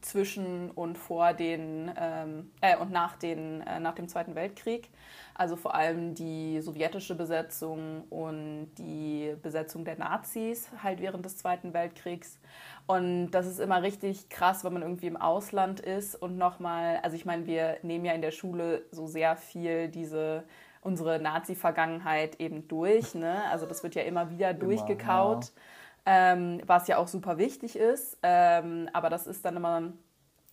zwischen 0.06 0.70
und 0.70 0.96
vor 0.96 1.34
den 1.34 1.90
ähm, 1.96 2.50
äh, 2.60 2.76
und 2.76 2.92
nach, 2.92 3.16
den, 3.16 3.60
äh, 3.62 3.80
nach 3.80 3.94
dem 3.94 4.08
Zweiten 4.08 4.34
Weltkrieg. 4.34 4.88
Also 5.34 5.56
vor 5.56 5.74
allem 5.74 6.14
die 6.14 6.60
sowjetische 6.60 7.14
Besetzung 7.14 8.04
und 8.08 8.70
die 8.78 9.34
Besetzung 9.42 9.84
der 9.84 9.98
Nazis 9.98 10.68
halt 10.82 11.00
während 11.00 11.24
des 11.24 11.36
Zweiten 11.36 11.74
Weltkriegs. 11.74 12.38
Und 12.86 13.32
das 13.32 13.46
ist 13.46 13.58
immer 13.58 13.82
richtig 13.82 14.28
krass, 14.28 14.64
wenn 14.64 14.72
man 14.72 14.82
irgendwie 14.82 15.08
im 15.08 15.16
Ausland 15.16 15.80
ist 15.80 16.14
und 16.14 16.38
nochmal, 16.38 17.00
also 17.02 17.16
ich 17.16 17.26
meine, 17.26 17.46
wir 17.46 17.78
nehmen 17.82 18.04
ja 18.04 18.12
in 18.12 18.22
der 18.22 18.30
Schule 18.30 18.86
so 18.92 19.06
sehr 19.06 19.36
viel 19.36 19.88
diese 19.88 20.44
unsere 20.82 21.18
Nazi-Vergangenheit 21.18 22.38
eben 22.40 22.68
durch. 22.68 23.16
Ne? 23.16 23.42
Also 23.50 23.66
das 23.66 23.82
wird 23.82 23.96
ja 23.96 24.02
immer 24.02 24.30
wieder 24.30 24.54
durchgekaut 24.54 25.50
ähm, 26.06 26.62
was 26.64 26.86
ja 26.88 26.98
auch 26.98 27.08
super 27.08 27.36
wichtig 27.36 27.76
ist. 27.76 28.18
Ähm, 28.22 28.88
aber 28.92 29.10
das 29.10 29.26
ist 29.26 29.44
dann 29.44 29.56
immer 29.56 29.92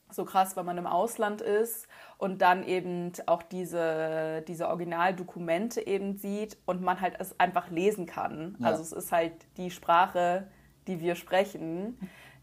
so 0.09 0.25
krass, 0.25 0.55
wenn 0.55 0.65
man 0.65 0.77
im 0.77 0.87
Ausland 0.87 1.41
ist 1.41 1.87
und 2.17 2.41
dann 2.41 2.63
eben 2.63 3.11
auch 3.25 3.43
diese, 3.43 4.43
diese 4.47 4.67
Originaldokumente 4.67 5.85
eben 5.85 6.17
sieht 6.17 6.57
und 6.65 6.81
man 6.81 7.01
halt 7.01 7.15
es 7.19 7.39
einfach 7.39 7.69
lesen 7.69 8.05
kann. 8.05 8.57
Ja. 8.59 8.67
Also 8.67 8.81
es 8.81 8.91
ist 8.91 9.11
halt 9.11 9.33
die 9.57 9.71
Sprache, 9.71 10.47
die 10.87 10.99
wir 10.99 11.15
sprechen, 11.15 11.97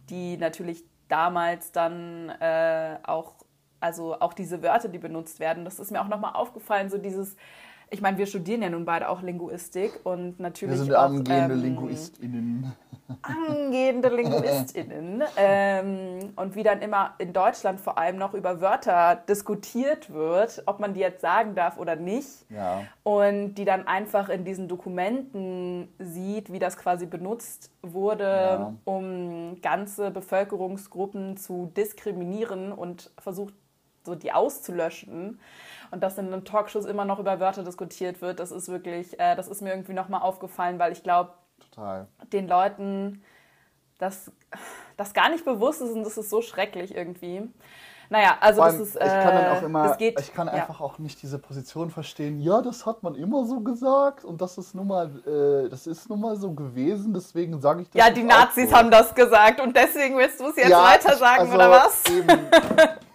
die 0.09 0.37
natürlich 0.37 0.85
damals 1.09 1.73
dann 1.73 2.29
äh, 2.41 2.99
auch, 3.05 3.35
also 3.81 4.19
auch 4.21 4.33
diese 4.33 4.63
Wörter, 4.63 4.89
die 4.89 4.99
benutzt 4.99 5.41
werden, 5.41 5.65
das 5.65 5.79
ist 5.79 5.91
mir 5.91 6.01
auch 6.01 6.09
nochmal 6.09 6.35
aufgefallen, 6.35 6.89
so 6.91 6.99
dieses, 6.99 7.37
ich 7.93 8.01
meine, 8.01 8.17
wir 8.19 8.27
studieren 8.27 8.63
ja 8.63 8.71
nun 8.71 8.85
beide 8.85 9.09
auch 9.09 9.21
Linguistik 9.21 10.01
und 10.05 10.39
natürlich 10.39 10.79
Wir 10.79 10.85
sind 10.85 10.95
auch, 10.95 11.03
angehende 11.07 11.55
ähm, 11.55 11.61
LinguistInnen. 11.61 12.73
angehende 13.23 14.09
LinguistInnen 14.09 15.25
ähm, 15.37 16.33
und 16.37 16.55
wie 16.55 16.63
dann 16.63 16.81
immer 16.83 17.15
in 17.19 17.33
Deutschland 17.33 17.81
vor 17.81 17.99
allem 17.99 18.17
noch 18.17 18.35
über 18.35 18.61
Wörter 18.61 19.17
diskutiert 19.29 20.13
wird, 20.13 20.63
ob 20.67 20.79
man 20.79 20.95
die 20.95 21.01
jetzt 21.01 21.21
sagen 21.21 21.57
darf 21.57 21.79
oder 21.79 21.97
nicht. 21.97 22.47
Ja. 22.49 22.85
Und 23.03 23.57
die 23.57 23.65
dann 23.65 23.89
einfach 23.89 24.29
in 24.29 24.45
diesen 24.45 24.69
Dokumenten 24.69 25.89
sieht, 25.99 26.53
wie 26.53 26.61
das 26.61 26.77
quasi 26.77 27.07
benutzt 27.07 27.71
wurde, 27.83 28.25
Ja. 28.25 28.75
um 28.85 29.61
ganze 29.63 30.13
Bevölkerungsgruppen 30.13 31.37
zu 31.37 31.73
diskriminieren 31.77 32.71
und 32.71 33.11
versucht, 33.19 33.55
so 34.05 34.15
die 34.15 34.33
auszulöschen. 34.33 35.41
Und 35.91 36.03
dass 36.03 36.19
in 36.19 36.31
den 36.31 36.45
Talkshows 36.45 36.85
immer 36.85 37.05
noch 37.05 37.19
über 37.19 37.41
Wörter 37.41 37.65
diskutiert 37.65 38.21
wird, 38.21 38.39
das 38.39 38.53
ist 38.53 38.69
wirklich, 38.69 39.19
äh, 39.19 39.35
das 39.35 39.49
ist 39.49 39.61
mir 39.61 39.71
irgendwie 39.71 39.93
nochmal 39.93 40.23
aufgefallen, 40.23 40.79
weil 40.79 40.93
ich 40.93 41.03
glaube, 41.03 41.33
den 42.33 42.49
Leuten 42.49 43.23
das, 43.99 44.33
das 44.97 45.13
gar 45.15 45.29
nicht 45.31 45.45
bewusst 45.45 45.81
ist 45.81 45.91
und 45.91 46.05
das 46.05 46.17
ist 46.19 46.31
so 46.31 46.43
schrecklich 46.43 46.95
irgendwie. 46.95 47.43
Naja, 48.11 48.37
also 48.41 48.63
das 48.63 48.75
ist. 48.75 48.95
ich 48.97 49.01
kann 49.01 49.35
dann 49.35 49.57
auch 49.57 49.63
äh, 49.63 49.65
immer, 49.65 49.89
das 49.89 49.97
geht, 49.97 50.21
ich 50.21 50.35
kann 50.35 50.49
ja. 50.49 50.55
einfach 50.55 50.81
auch 50.81 50.99
nicht 50.99 51.23
diese 51.23 51.39
Position 51.39 51.91
verstehen. 51.91 52.41
Ja, 52.41 52.61
das 52.61 52.85
hat 52.85 53.03
man 53.03 53.15
immer 53.15 53.47
so 53.47 53.61
gesagt 53.61 54.25
und 54.25 54.41
das 54.41 54.59
ist 54.59 54.75
nun 54.75 54.89
mal, 54.89 55.07
äh, 55.27 55.69
das 55.69 55.87
ist 55.87 56.11
nun 56.11 56.21
mal 56.21 56.37
so 56.37 56.53
gewesen. 56.53 57.15
Deswegen 57.15 57.61
sage 57.61 57.83
ich 57.83 57.91
das. 57.91 58.05
Ja, 58.05 58.13
die 58.13 58.23
auch 58.23 58.27
Nazis 58.27 58.71
so. 58.71 58.77
haben 58.77 58.91
das 58.91 59.15
gesagt 59.15 59.61
und 59.61 59.77
deswegen 59.77 60.19
willst 60.19 60.41
du 60.41 60.49
es 60.49 60.57
jetzt 60.57 60.69
Ja, 60.69 60.83
weiter 60.83 61.17
sagen 61.17 61.43
also 61.43 61.55
oder 61.55 61.71
was? 61.71 62.05
Eben, 62.07 62.47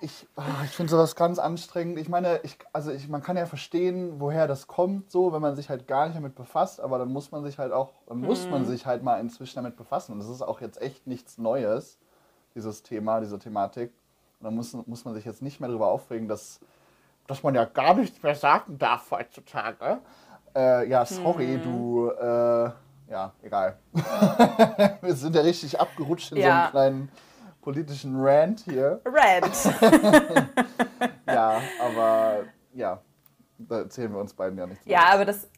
ich, 0.02 0.26
Ah, 0.38 0.64
ich 0.66 0.72
finde 0.72 0.92
sowas 0.92 1.16
ganz 1.16 1.40
anstrengend. 1.40 1.98
Ich 1.98 2.10
meine, 2.10 2.42
ich, 2.44 2.58
also 2.74 2.92
ich, 2.92 3.08
man 3.08 3.24
kann 3.24 3.38
ja 3.38 3.46
verstehen, 3.46 4.20
woher 4.20 4.48
das 4.48 4.68
kommt, 4.68 5.10
so, 5.10 5.32
wenn 5.32 5.42
man 5.42 5.56
sich 5.56 5.70
halt 5.70 5.88
gar 5.88 6.08
nicht 6.08 6.18
damit 6.18 6.36
befasst, 6.36 6.82
aber 6.82 7.00
dann 7.00 7.08
muss 7.08 7.32
man 7.32 7.46
sich 7.46 7.58
halt 7.58 7.72
auch, 7.72 7.94
dann 8.08 8.18
mhm. 8.18 8.26
muss 8.26 8.50
man 8.50 8.66
sich 8.66 8.86
halt 8.86 9.02
mal 9.02 9.20
inzwischen 9.22 9.56
damit 9.56 9.78
befassen. 9.78 10.12
Und 10.12 10.20
das 10.20 10.28
ist 10.28 10.42
auch 10.42 10.60
jetzt 10.60 10.82
echt 10.82 11.08
nichts 11.08 11.38
Neues, 11.38 12.00
dieses 12.54 12.84
Thema, 12.84 13.22
diese 13.22 13.40
Thematik. 13.40 13.94
Dann 14.40 14.56
muss, 14.56 14.74
muss 14.86 15.06
man 15.06 15.14
sich 15.14 15.26
jetzt 15.26 15.42
nicht 15.42 15.60
mehr 15.60 15.70
darüber 15.70 15.88
aufregen, 15.88 16.28
dass, 16.28 16.60
dass 17.28 17.44
man 17.44 17.56
ja 17.56 17.66
gar 17.66 17.96
nichts 17.96 18.22
mehr 18.22 18.36
sagen 18.36 18.78
darf 18.78 19.10
heutzutage. 19.12 20.00
Äh, 20.56 20.88
ja, 20.90 21.06
sorry, 21.06 21.58
mhm. 21.58 21.64
du, 21.64 22.10
äh, 22.10 22.72
ja, 23.10 23.34
egal. 23.42 23.78
Wir 25.02 25.16
sind 25.16 25.36
ja 25.36 25.42
richtig 25.42 25.80
abgerutscht 25.80 26.32
in 26.32 26.38
ja. 26.38 26.44
so 26.44 26.50
einem 26.50 26.72
kleinen 26.72 27.12
politischen 27.62 28.16
Rant 28.18 28.62
hier. 28.62 29.02
Rant. 29.06 29.66
ja, 31.28 31.62
aber 31.82 32.44
ja, 32.74 33.02
da 33.58 33.80
erzählen 33.80 34.14
wir 34.14 34.20
uns 34.20 34.34
beiden 34.34 34.58
ja 34.58 34.68
nichts. 34.68 34.86
Ja, 34.86 35.14
aber 35.14 35.26
das, 35.26 35.50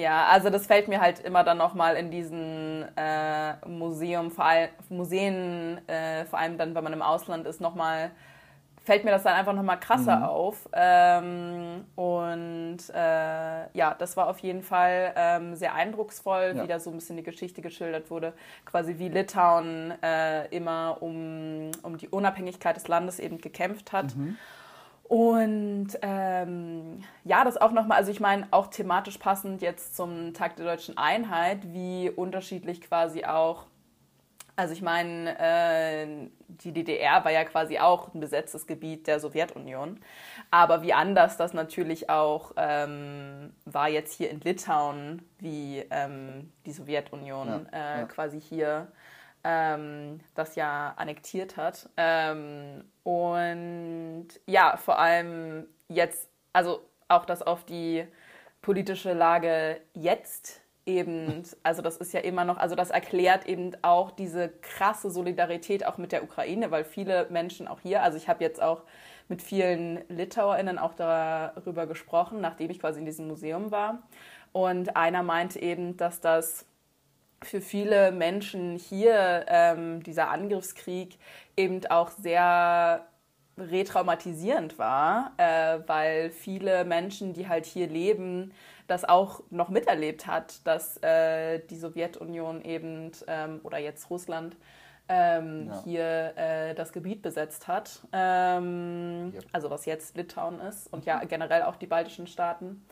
ja, 0.00 0.26
also 0.26 0.50
das 0.50 0.66
fällt 0.66 0.88
mir 0.88 1.00
halt 1.00 1.20
immer 1.20 1.44
dann 1.44 1.58
nochmal 1.58 1.96
in 1.96 2.10
diesen 2.10 2.86
äh, 2.96 3.54
Museum, 3.66 4.30
vor 4.30 4.44
all, 4.44 4.68
Museen, 4.88 5.80
äh, 5.88 6.24
vor 6.24 6.38
allem 6.38 6.58
dann, 6.58 6.74
wenn 6.74 6.84
man 6.84 6.92
im 6.92 7.02
Ausland 7.02 7.46
ist, 7.46 7.60
nochmal 7.60 8.10
fällt 8.82 9.04
mir 9.04 9.10
das 9.10 9.22
dann 9.22 9.34
einfach 9.34 9.52
nochmal 9.52 9.78
krasser 9.78 10.16
mhm. 10.16 10.24
auf. 10.24 10.68
Ähm, 10.72 11.84
und 11.96 12.78
äh, 12.92 13.76
ja, 13.76 13.94
das 13.98 14.16
war 14.16 14.28
auf 14.28 14.38
jeden 14.40 14.62
Fall 14.62 15.12
ähm, 15.16 15.54
sehr 15.54 15.74
eindrucksvoll, 15.74 16.54
ja. 16.56 16.62
wie 16.62 16.66
da 16.66 16.80
so 16.80 16.90
ein 16.90 16.96
bisschen 16.96 17.16
die 17.16 17.22
Geschichte 17.22 17.62
geschildert 17.62 18.10
wurde, 18.10 18.32
quasi 18.64 18.98
wie 18.98 19.08
Litauen 19.08 19.92
äh, 20.02 20.46
immer 20.48 20.98
um, 21.00 21.70
um 21.82 21.98
die 21.98 22.08
Unabhängigkeit 22.08 22.76
des 22.76 22.88
Landes 22.88 23.18
eben 23.18 23.38
gekämpft 23.38 23.92
hat. 23.92 24.16
Mhm. 24.16 24.36
Und 25.10 25.88
ähm, 26.02 27.02
ja, 27.24 27.42
das 27.42 27.56
auch 27.56 27.72
nochmal, 27.72 27.98
also 27.98 28.12
ich 28.12 28.20
meine, 28.20 28.46
auch 28.52 28.68
thematisch 28.68 29.18
passend 29.18 29.60
jetzt 29.60 29.96
zum 29.96 30.34
Tag 30.34 30.54
der 30.54 30.66
deutschen 30.66 30.96
Einheit, 30.96 31.72
wie 31.72 32.08
unterschiedlich 32.08 32.80
quasi 32.80 33.24
auch 33.24 33.66
also 34.54 34.74
ich 34.74 34.82
meine, 34.82 35.38
äh, 35.38 36.28
die 36.48 36.72
DDR 36.72 37.24
war 37.24 37.32
ja 37.32 37.44
quasi 37.44 37.78
auch 37.78 38.12
ein 38.12 38.20
besetztes 38.20 38.66
Gebiet 38.66 39.06
der 39.06 39.18
Sowjetunion. 39.18 39.98
Aber 40.50 40.82
wie 40.82 40.92
anders 40.92 41.38
das 41.38 41.54
natürlich 41.54 42.10
auch 42.10 42.52
ähm, 42.56 43.54
war 43.64 43.88
jetzt 43.88 44.12
hier 44.12 44.28
in 44.30 44.40
Litauen, 44.40 45.22
wie 45.38 45.82
ähm, 45.90 46.52
die 46.66 46.72
Sowjetunion 46.72 47.48
ja, 47.72 47.78
äh, 47.96 48.00
ja. 48.00 48.04
quasi 48.04 48.38
hier 48.38 48.88
ähm, 49.44 50.20
das 50.34 50.54
ja 50.56 50.94
annektiert 50.96 51.56
hat. 51.56 51.88
Ähm, 51.96 52.84
und 53.02 54.28
ja, 54.46 54.76
vor 54.76 54.98
allem 54.98 55.66
jetzt, 55.88 56.28
also 56.52 56.80
auch 57.08 57.24
das 57.24 57.42
auf 57.42 57.64
die 57.64 58.06
politische 58.62 59.12
Lage 59.12 59.80
jetzt 59.94 60.60
eben, 60.86 61.42
also 61.62 61.82
das 61.82 61.96
ist 61.96 62.12
ja 62.12 62.20
immer 62.20 62.44
noch, 62.44 62.58
also 62.58 62.74
das 62.74 62.90
erklärt 62.90 63.46
eben 63.46 63.72
auch 63.82 64.10
diese 64.10 64.48
krasse 64.60 65.10
Solidarität 65.10 65.86
auch 65.86 65.98
mit 65.98 66.12
der 66.12 66.22
Ukraine, 66.22 66.70
weil 66.70 66.84
viele 66.84 67.26
Menschen 67.30 67.68
auch 67.68 67.80
hier, 67.80 68.02
also 68.02 68.16
ich 68.16 68.28
habe 68.28 68.44
jetzt 68.44 68.60
auch 68.60 68.82
mit 69.28 69.42
vielen 69.42 70.00
LitauerInnen 70.08 70.78
auch 70.78 70.94
darüber 70.94 71.86
gesprochen, 71.86 72.40
nachdem 72.40 72.70
ich 72.70 72.80
quasi 72.80 72.98
in 72.98 73.06
diesem 73.06 73.28
Museum 73.28 73.70
war. 73.70 74.02
Und 74.52 74.96
einer 74.96 75.22
meinte 75.22 75.60
eben, 75.60 75.96
dass 75.96 76.20
das 76.20 76.66
für 77.42 77.60
viele 77.60 78.12
Menschen 78.12 78.76
hier 78.76 79.46
ähm, 79.48 80.02
dieser 80.02 80.30
Angriffskrieg 80.30 81.18
eben 81.56 81.84
auch 81.86 82.10
sehr 82.10 83.06
retraumatisierend 83.56 84.78
war, 84.78 85.32
äh, 85.36 85.78
weil 85.86 86.30
viele 86.30 86.84
Menschen, 86.84 87.32
die 87.32 87.48
halt 87.48 87.66
hier 87.66 87.88
leben, 87.88 88.52
das 88.86 89.04
auch 89.04 89.42
noch 89.50 89.68
miterlebt 89.68 90.26
hat, 90.26 90.66
dass 90.66 90.96
äh, 91.02 91.60
die 91.70 91.76
Sowjetunion 91.76 92.62
eben 92.62 93.12
ähm, 93.26 93.60
oder 93.62 93.78
jetzt 93.78 94.10
Russland 94.10 94.56
ähm, 95.08 95.68
ja. 95.68 95.82
hier 95.84 96.32
äh, 96.36 96.74
das 96.74 96.92
Gebiet 96.92 97.22
besetzt 97.22 97.68
hat. 97.68 98.00
Ähm, 98.12 99.32
yep. 99.34 99.44
Also 99.52 99.70
was 99.70 99.84
jetzt 99.86 100.16
Litauen 100.16 100.60
ist 100.60 100.92
und 100.92 101.04
ja 101.04 101.22
generell 101.24 101.62
auch 101.62 101.76
die 101.76 101.86
baltischen 101.86 102.26
Staaten. 102.26 102.86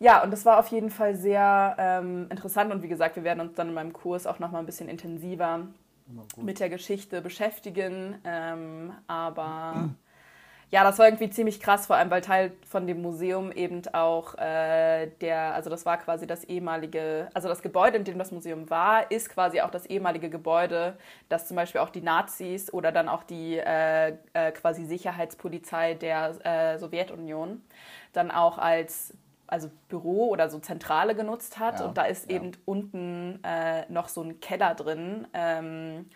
Ja, 0.00 0.22
und 0.22 0.30
das 0.30 0.44
war 0.44 0.58
auf 0.58 0.68
jeden 0.68 0.90
Fall 0.90 1.16
sehr 1.16 1.76
ähm, 1.78 2.26
interessant 2.30 2.72
und 2.72 2.82
wie 2.82 2.88
gesagt, 2.88 3.16
wir 3.16 3.24
werden 3.24 3.40
uns 3.40 3.54
dann 3.54 3.68
in 3.68 3.74
meinem 3.74 3.92
Kurs 3.92 4.26
auch 4.26 4.38
noch 4.38 4.52
mal 4.52 4.60
ein 4.60 4.66
bisschen 4.66 4.88
intensiver 4.88 5.66
mit 6.36 6.60
der 6.60 6.68
Geschichte 6.68 7.20
beschäftigen. 7.20 8.16
Ähm, 8.24 8.92
aber 9.08 9.90
ja, 10.70 10.84
das 10.84 10.98
war 10.98 11.06
irgendwie 11.06 11.30
ziemlich 11.30 11.60
krass, 11.60 11.86
vor 11.86 11.96
allem 11.96 12.10
weil 12.10 12.20
Teil 12.20 12.52
von 12.68 12.86
dem 12.86 13.00
Museum 13.00 13.50
eben 13.52 13.82
auch 13.92 14.34
äh, 14.36 15.06
der, 15.20 15.54
also 15.54 15.70
das 15.70 15.86
war 15.86 15.96
quasi 15.96 16.26
das 16.26 16.44
ehemalige, 16.44 17.28
also 17.32 17.48
das 17.48 17.62
Gebäude, 17.62 17.96
in 17.96 18.04
dem 18.04 18.18
das 18.18 18.32
Museum 18.32 18.68
war, 18.68 19.10
ist 19.10 19.30
quasi 19.30 19.62
auch 19.62 19.70
das 19.70 19.86
ehemalige 19.86 20.28
Gebäude, 20.28 20.98
das 21.28 21.48
zum 21.48 21.56
Beispiel 21.56 21.80
auch 21.80 21.90
die 21.90 22.02
Nazis 22.02 22.72
oder 22.72 22.92
dann 22.92 23.08
auch 23.08 23.22
die 23.22 23.56
äh, 23.56 24.14
äh, 24.34 24.52
quasi 24.52 24.84
Sicherheitspolizei 24.84 25.94
der 25.94 26.34
äh, 26.44 26.78
Sowjetunion 26.78 27.62
dann 28.12 28.30
auch 28.30 28.58
als 28.58 29.14
also 29.48 29.70
Büro 29.88 30.28
oder 30.28 30.48
so 30.48 30.58
Zentrale 30.58 31.14
genutzt 31.14 31.58
hat. 31.58 31.80
Ja, 31.80 31.86
und 31.86 31.98
da 31.98 32.04
ist 32.04 32.30
ja. 32.30 32.36
eben 32.36 32.52
unten 32.64 33.42
äh, 33.42 33.90
noch 33.90 34.08
so 34.08 34.22
ein 34.22 34.40
Keller 34.40 34.74
drin. 34.74 35.26
Ähm, 35.32 36.06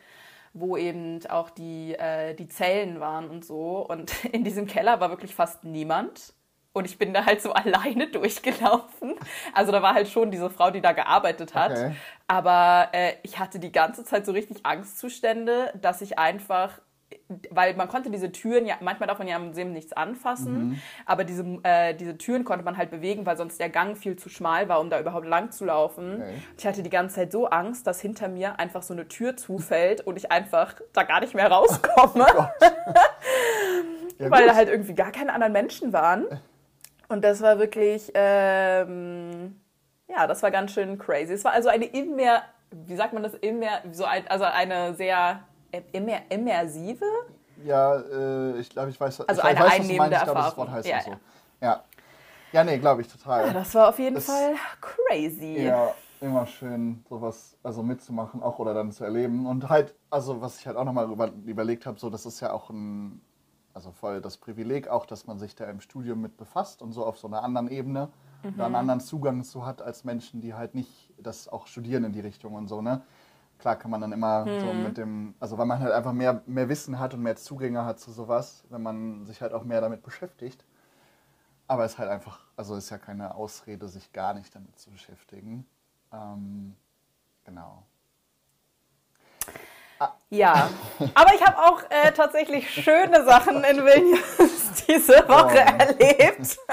wo 0.55 0.77
eben 0.77 1.25
auch 1.29 1.51
die, 1.51 1.95
äh, 1.95 2.35
die 2.35 2.49
Zellen 2.49 3.01
waren 3.01 3.31
und 3.31 3.45
so. 3.45 3.87
Und 3.87 4.25
in 4.33 4.45
diesem 4.45 4.67
Keller 4.67 5.01
war 5.01 5.11
wirklich 5.11 5.35
fast 5.35 5.65
niemand. 5.65 6.35
Und 6.75 6.87
ich 6.87 6.99
bin 6.99 7.13
da 7.13 7.27
halt 7.27 7.43
so 7.43 7.53
alleine 7.53 8.09
durchgelaufen. 8.09 9.15
Also 9.53 9.73
da 9.73 9.83
war 9.83 9.95
halt 9.95 10.09
schon 10.09 10.31
diese 10.31 10.51
Frau, 10.51 10.71
die 10.71 10.81
da 10.81 10.93
gearbeitet 10.93 11.55
hat. 11.55 11.73
Okay. 11.73 11.97
Aber 12.27 12.89
äh, 12.93 13.15
ich 13.23 13.39
hatte 13.39 13.59
die 13.59 13.73
ganze 13.73 14.05
Zeit 14.05 14.27
so 14.27 14.33
richtig 14.33 14.65
Angstzustände, 14.65 15.73
dass 15.81 16.01
ich 16.01 16.19
einfach 16.19 16.81
weil 17.51 17.75
man 17.75 17.89
konnte 17.89 18.11
diese 18.11 18.33
Türen 18.33 18.67
ja, 18.67 18.77
manchmal 18.81 19.07
darf 19.07 19.19
man 19.19 19.29
ja 19.29 19.37
am 19.37 19.49
Museum 19.49 19.73
nichts 19.73 19.93
anfassen, 19.93 20.71
mhm. 20.71 20.83
aber 21.07 21.25
diese, 21.25 21.45
äh, 21.63 21.95
diese 21.95 22.19
Türen 22.19 22.45
konnte 22.45 22.65
man 22.65 22.77
halt 22.77 22.91
bewegen, 22.91 23.27
weil 23.27 23.37
sonst 23.37 23.61
der 23.61 23.69
Gang 23.69 23.97
viel 23.97 24.17
zu 24.17 24.29
schmal 24.29 24.69
war, 24.69 24.81
um 24.81 24.91
da 24.91 25.01
überhaupt 25.01 25.27
lang 25.27 25.51
zu 25.51 25.65
laufen. 25.65 26.23
Okay. 26.23 26.35
Ich 26.59 26.67
hatte 26.67 26.83
die 26.83 26.91
ganze 26.91 27.17
Zeit 27.17 27.33
so 27.33 27.47
Angst, 27.47 27.87
dass 27.87 28.01
hinter 28.01 28.29
mir 28.29 28.59
einfach 28.59 28.83
so 28.83 28.95
eine 28.95 29.09
Tür 29.09 29.37
zufällt 29.37 30.01
und 30.03 30.17
ich 30.17 30.31
einfach 30.31 30.75
da 30.93 31.03
gar 31.03 31.21
nicht 31.21 31.35
mehr 31.35 31.51
rauskomme. 31.51 32.27
Oh 32.37 32.45
ja, 34.19 34.31
weil 34.31 34.47
da 34.47 34.55
halt 34.55 34.69
irgendwie 34.69 34.95
gar 34.95 35.13
keine 35.13 35.33
anderen 35.33 35.53
Menschen 35.53 35.93
waren. 35.93 36.27
Und 37.09 37.23
das 37.25 37.43
war 37.43 37.59
wirklich, 37.59 38.11
ähm, 38.15 39.61
ja, 40.09 40.27
das 40.27 40.43
war 40.43 40.51
ganz 40.51 40.73
schön 40.73 40.99
crazy. 40.99 41.35
Es 41.35 41.45
war 41.45 41.53
also 41.53 41.69
eine 41.69 41.85
immer, 41.85 42.43
wie 42.71 42.97
sagt 42.97 43.13
man 43.13 43.23
das, 43.23 43.35
immer, 43.35 43.83
so 43.91 44.05
ein, 44.05 44.27
also 44.29 44.45
eine 44.45 44.95
sehr 44.95 45.43
Immer, 45.93 46.21
immersive? 46.29 47.05
Ja, 47.65 47.97
äh, 47.97 48.61
ich 48.61 48.69
glaube, 48.71 48.91
ich 48.91 49.01
weiß, 49.01 49.21
also 49.23 49.41
ich 49.41 49.47
eine 49.47 49.61
weiß, 49.61 49.73
einnehmende 49.73 50.17
was 50.17 50.25
du 50.25 50.27
meinst. 50.27 50.29
Ich 50.29 50.33
glaube, 50.33 50.41
das 50.41 50.57
Wort 50.57 50.71
heißt 50.71 50.89
ja, 50.89 51.01
so. 51.03 51.11
Ja. 51.61 51.85
ja, 52.53 52.65
nee, 52.65 52.79
glaube 52.79 53.03
ich 53.03 53.09
total. 53.09 53.47
Ja, 53.47 53.53
das 53.53 53.75
war 53.75 53.89
auf 53.89 53.99
jeden 53.99 54.17
das, 54.17 54.27
Fall 54.27 54.55
crazy. 54.81 55.63
Ja, 55.63 55.95
immer 56.21 56.47
schön, 56.47 57.05
sowas 57.09 57.57
also 57.63 57.83
mitzumachen 57.83 58.43
auch 58.43 58.59
oder 58.59 58.75
dann 58.75 58.93
zu 58.93 59.05
erleben. 59.05 59.47
Und 59.47 59.69
halt, 59.69 59.95
also 60.11 60.41
was 60.41 60.59
ich 60.59 60.67
halt 60.67 60.77
auch 60.77 60.85
nochmal 60.85 61.11
über, 61.11 61.31
überlegt 61.47 61.87
habe, 61.87 61.99
so 61.99 62.11
das 62.11 62.27
ist 62.27 62.41
ja 62.41 62.53
auch 62.53 62.71
ein, 62.71 63.21
also 63.75 63.93
voll 63.93 64.21
das 64.21 64.37
Privileg 64.37 64.89
auch, 64.89 65.07
dass 65.07 65.27
man 65.27 65.39
sich 65.39 65.55
da 65.55 65.65
im 65.67 65.81
Studium 65.81 66.21
mit 66.21 66.37
befasst 66.37 66.83
und 66.83 66.93
so 66.93 67.07
auf 67.07 67.19
so 67.19 67.29
einer 67.29 67.43
anderen 67.43 67.69
Ebene 67.69 68.09
mhm. 68.43 68.57
da 68.57 68.67
einen 68.67 68.75
anderen 68.75 69.01
Zugang 69.01 69.45
zu 69.45 69.65
hat 69.67 69.83
als 69.83 70.05
Menschen, 70.05 70.41
die 70.41 70.55
halt 70.55 70.75
nicht 70.75 71.13
das 71.19 71.49
auch 71.49 71.67
studieren 71.67 72.05
in 72.05 72.13
die 72.13 72.21
Richtung 72.21 72.55
und 72.55 72.69
so, 72.69 72.83
ne? 72.83 73.03
Klar 73.63 73.77
kann 73.77 73.93
man 73.93 74.01
dann 74.01 74.11
immer 74.13 74.45
hm. 74.45 74.61
so 74.61 74.73
mit 74.73 74.99
dem, 74.99 75.35
also 75.39 75.57
weil 75.57 75.67
man 75.67 75.79
halt 75.79 75.93
einfach 75.93 76.13
mehr, 76.13 76.43
mehr 76.47 76.69
Wissen 76.69 76.99
hat 76.99 77.15
und 77.15 77.23
mehr 77.23 77.37
Zugänge 77.37 77.85
hat 77.85 78.01
zu 78.01 78.11
sowas, 78.11 78.65
wenn 78.71 78.83
man 78.83 79.25
sich 79.25 79.41
halt 79.41 79.53
auch 79.53 79.63
mehr 79.63 79.81
damit 79.81 80.03
beschäftigt. 80.03 80.65
Aber 81.69 81.85
es 81.85 81.93
ist 81.93 81.99
halt 81.99 82.11
einfach, 82.11 82.41
also 82.57 82.75
ist 82.75 82.91
ja 82.91 82.99
keine 82.99 83.37
Ausrede, 83.37 83.87
sich 83.87 84.13
gar 84.13 84.35
nicht 84.35 84.53
damit 84.55 84.77
zu 84.79 84.91
beschäftigen. 84.91 85.65
Ähm, 86.13 86.75
genau. 87.45 87.85
Ah. 90.01 90.13
Ja, 90.29 90.69
aber 91.15 91.35
ich 91.35 91.47
habe 91.47 91.59
auch 91.59 91.83
äh, 91.89 92.11
tatsächlich 92.11 92.69
schöne 92.69 93.25
Sachen 93.25 93.63
in 93.63 93.85
Vilnius 93.85 94.85
diese 94.89 95.29
Woche 95.29 95.65
oh. 95.65 95.83
erlebt. 95.83 96.59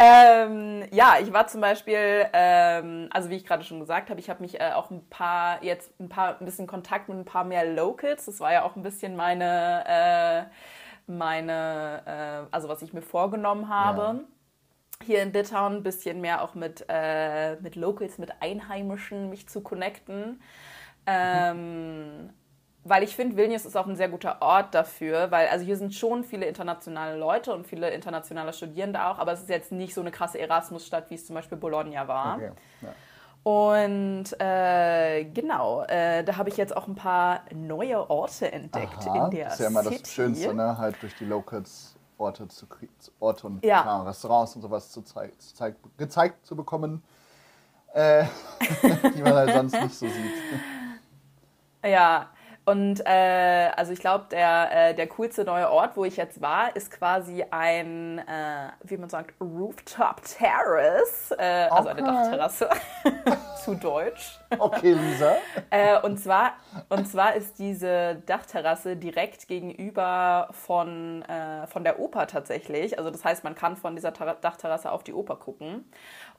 Ähm, 0.00 0.84
ja, 0.92 1.16
ich 1.20 1.32
war 1.32 1.48
zum 1.48 1.60
Beispiel, 1.60 2.26
ähm, 2.32 3.08
also 3.10 3.30
wie 3.30 3.34
ich 3.34 3.44
gerade 3.44 3.64
schon 3.64 3.80
gesagt 3.80 4.10
habe, 4.10 4.20
ich 4.20 4.30
habe 4.30 4.40
mich 4.42 4.60
äh, 4.60 4.70
auch 4.72 4.90
ein 4.90 5.04
paar, 5.08 5.62
jetzt 5.64 5.98
ein 5.98 6.08
paar, 6.08 6.40
ein 6.40 6.44
bisschen 6.44 6.68
Kontakt 6.68 7.08
mit 7.08 7.18
ein 7.18 7.24
paar 7.24 7.42
mehr 7.42 7.66
Locals. 7.74 8.26
Das 8.26 8.38
war 8.38 8.52
ja 8.52 8.62
auch 8.62 8.76
ein 8.76 8.84
bisschen 8.84 9.16
meine, 9.16 9.84
äh, 9.88 11.10
meine, 11.10 12.02
äh, 12.06 12.54
also 12.54 12.68
was 12.68 12.82
ich 12.82 12.92
mir 12.92 13.02
vorgenommen 13.02 13.68
habe. 13.68 14.02
Ja 14.02 14.24
hier 15.04 15.22
in 15.22 15.32
Litauen 15.32 15.76
ein 15.76 15.82
bisschen 15.82 16.20
mehr 16.20 16.42
auch 16.42 16.54
mit, 16.54 16.84
äh, 16.88 17.54
mit 17.60 17.76
Locals, 17.76 18.18
mit 18.18 18.42
Einheimischen 18.42 19.30
mich 19.30 19.48
zu 19.48 19.60
connecten. 19.60 20.42
Ähm, 21.06 22.30
weil 22.88 23.02
ich 23.02 23.14
finde, 23.14 23.36
Vilnius 23.36 23.64
ist 23.64 23.76
auch 23.76 23.86
ein 23.86 23.96
sehr 23.96 24.08
guter 24.08 24.40
Ort 24.40 24.74
dafür, 24.74 25.30
weil 25.30 25.48
also 25.48 25.64
hier 25.64 25.76
sind 25.76 25.94
schon 25.94 26.24
viele 26.24 26.46
internationale 26.46 27.16
Leute 27.16 27.54
und 27.54 27.66
viele 27.66 27.90
internationale 27.90 28.52
Studierende 28.52 29.04
auch, 29.04 29.18
aber 29.18 29.32
es 29.32 29.40
ist 29.40 29.48
jetzt 29.48 29.72
nicht 29.72 29.94
so 29.94 30.00
eine 30.00 30.10
krasse 30.10 30.38
Erasmus-Stadt, 30.38 31.10
wie 31.10 31.14
es 31.14 31.26
zum 31.26 31.34
Beispiel 31.34 31.58
Bologna 31.58 32.06
war. 32.06 32.36
Okay. 32.36 32.52
Ja. 32.82 32.88
Und 33.42 34.24
äh, 34.40 35.24
genau, 35.24 35.82
äh, 35.84 36.22
da 36.24 36.36
habe 36.36 36.50
ich 36.50 36.56
jetzt 36.56 36.76
auch 36.76 36.86
ein 36.86 36.94
paar 36.94 37.42
neue 37.54 38.10
Orte 38.10 38.50
entdeckt 38.52 39.06
Aha, 39.06 39.24
in 39.24 39.30
der 39.30 39.44
Das 39.46 39.54
ist 39.54 39.60
ja 39.60 39.66
immer 39.68 39.82
City. 39.84 39.98
das 40.02 40.12
Schönste, 40.12 40.54
ne? 40.54 40.76
halt 40.76 41.02
durch 41.02 41.14
die 41.14 41.24
Locals 41.24 41.96
Orte, 42.18 42.48
zu, 42.48 42.66
Orte 43.20 43.46
und 43.46 43.64
Ja. 43.64 43.84
ja, 43.84 44.02
Restaurants 44.02 44.56
und 44.56 44.62
sowas 44.62 44.90
zu 44.90 45.02
zu 45.02 45.14
zeig 45.54 45.76
gezeigt 45.96 46.44
zu 46.44 46.56
bekommen, 46.56 47.02
äh, 47.94 48.24
die 49.14 49.22
man 49.22 49.34
halt 49.34 49.52
sonst 49.52 49.80
nicht 49.80 49.94
so 49.94 50.06
sieht. 50.06 50.32
Ja, 51.84 52.28
und 52.68 53.00
äh, 53.06 53.70
also 53.76 53.94
ich 53.94 53.98
glaube, 53.98 54.26
der, 54.30 54.90
äh, 54.90 54.94
der 54.94 55.06
coolste 55.06 55.44
neue 55.44 55.70
Ort, 55.70 55.96
wo 55.96 56.04
ich 56.04 56.18
jetzt 56.18 56.42
war, 56.42 56.76
ist 56.76 56.90
quasi 56.90 57.42
ein, 57.50 58.18
äh, 58.18 58.68
wie 58.84 58.98
man 58.98 59.08
sagt, 59.08 59.34
Rooftop 59.40 60.20
Terrace, 60.22 61.34
äh, 61.38 61.68
also 61.70 61.88
eine 61.88 62.02
Okay. 62.02 62.12
Dachterrasse, 62.12 62.68
zu 63.64 63.74
Deutsch. 63.74 64.38
Okay, 64.58 64.92
Lisa. 64.92 65.36
Äh, 65.70 66.00
und, 66.00 66.18
zwar, 66.18 66.54
und 66.88 67.06
zwar 67.06 67.34
ist 67.34 67.58
diese 67.58 68.16
Dachterrasse 68.26 68.96
direkt 68.96 69.48
gegenüber 69.48 70.48
von, 70.52 71.22
äh, 71.22 71.66
von 71.66 71.84
der 71.84 71.98
Oper 71.98 72.26
tatsächlich. 72.26 72.98
Also 72.98 73.10
das 73.10 73.24
heißt, 73.24 73.44
man 73.44 73.54
kann 73.54 73.76
von 73.76 73.94
dieser 73.94 74.14
Ter 74.14 74.34
Dachterrasse 74.34 74.90
auf 74.90 75.04
die 75.04 75.12
Oper 75.12 75.36
gucken. 75.36 75.84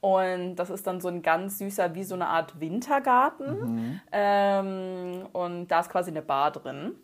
Und 0.01 0.55
das 0.55 0.69
ist 0.69 0.87
dann 0.87 1.01
so 1.01 1.09
ein 1.09 1.21
ganz 1.21 1.57
süßer, 1.59 1.93
wie 1.95 2.03
so 2.03 2.15
eine 2.15 2.27
Art 2.27 2.59
Wintergarten. 2.59 3.57
Ähm, 4.11 5.27
und 5.33 5.67
da 5.67 5.81
ist 5.81 5.89
quasi 5.89 6.11
eine 6.11 6.21
Bar 6.21 6.51
drin. 6.51 6.95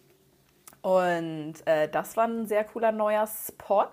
Und 0.81 1.55
äh, 1.65 1.89
das 1.89 2.15
war 2.17 2.27
ein 2.27 2.45
sehr 2.47 2.63
cooler 2.63 2.91
neuer 2.91 3.27
Spot. 3.27 3.89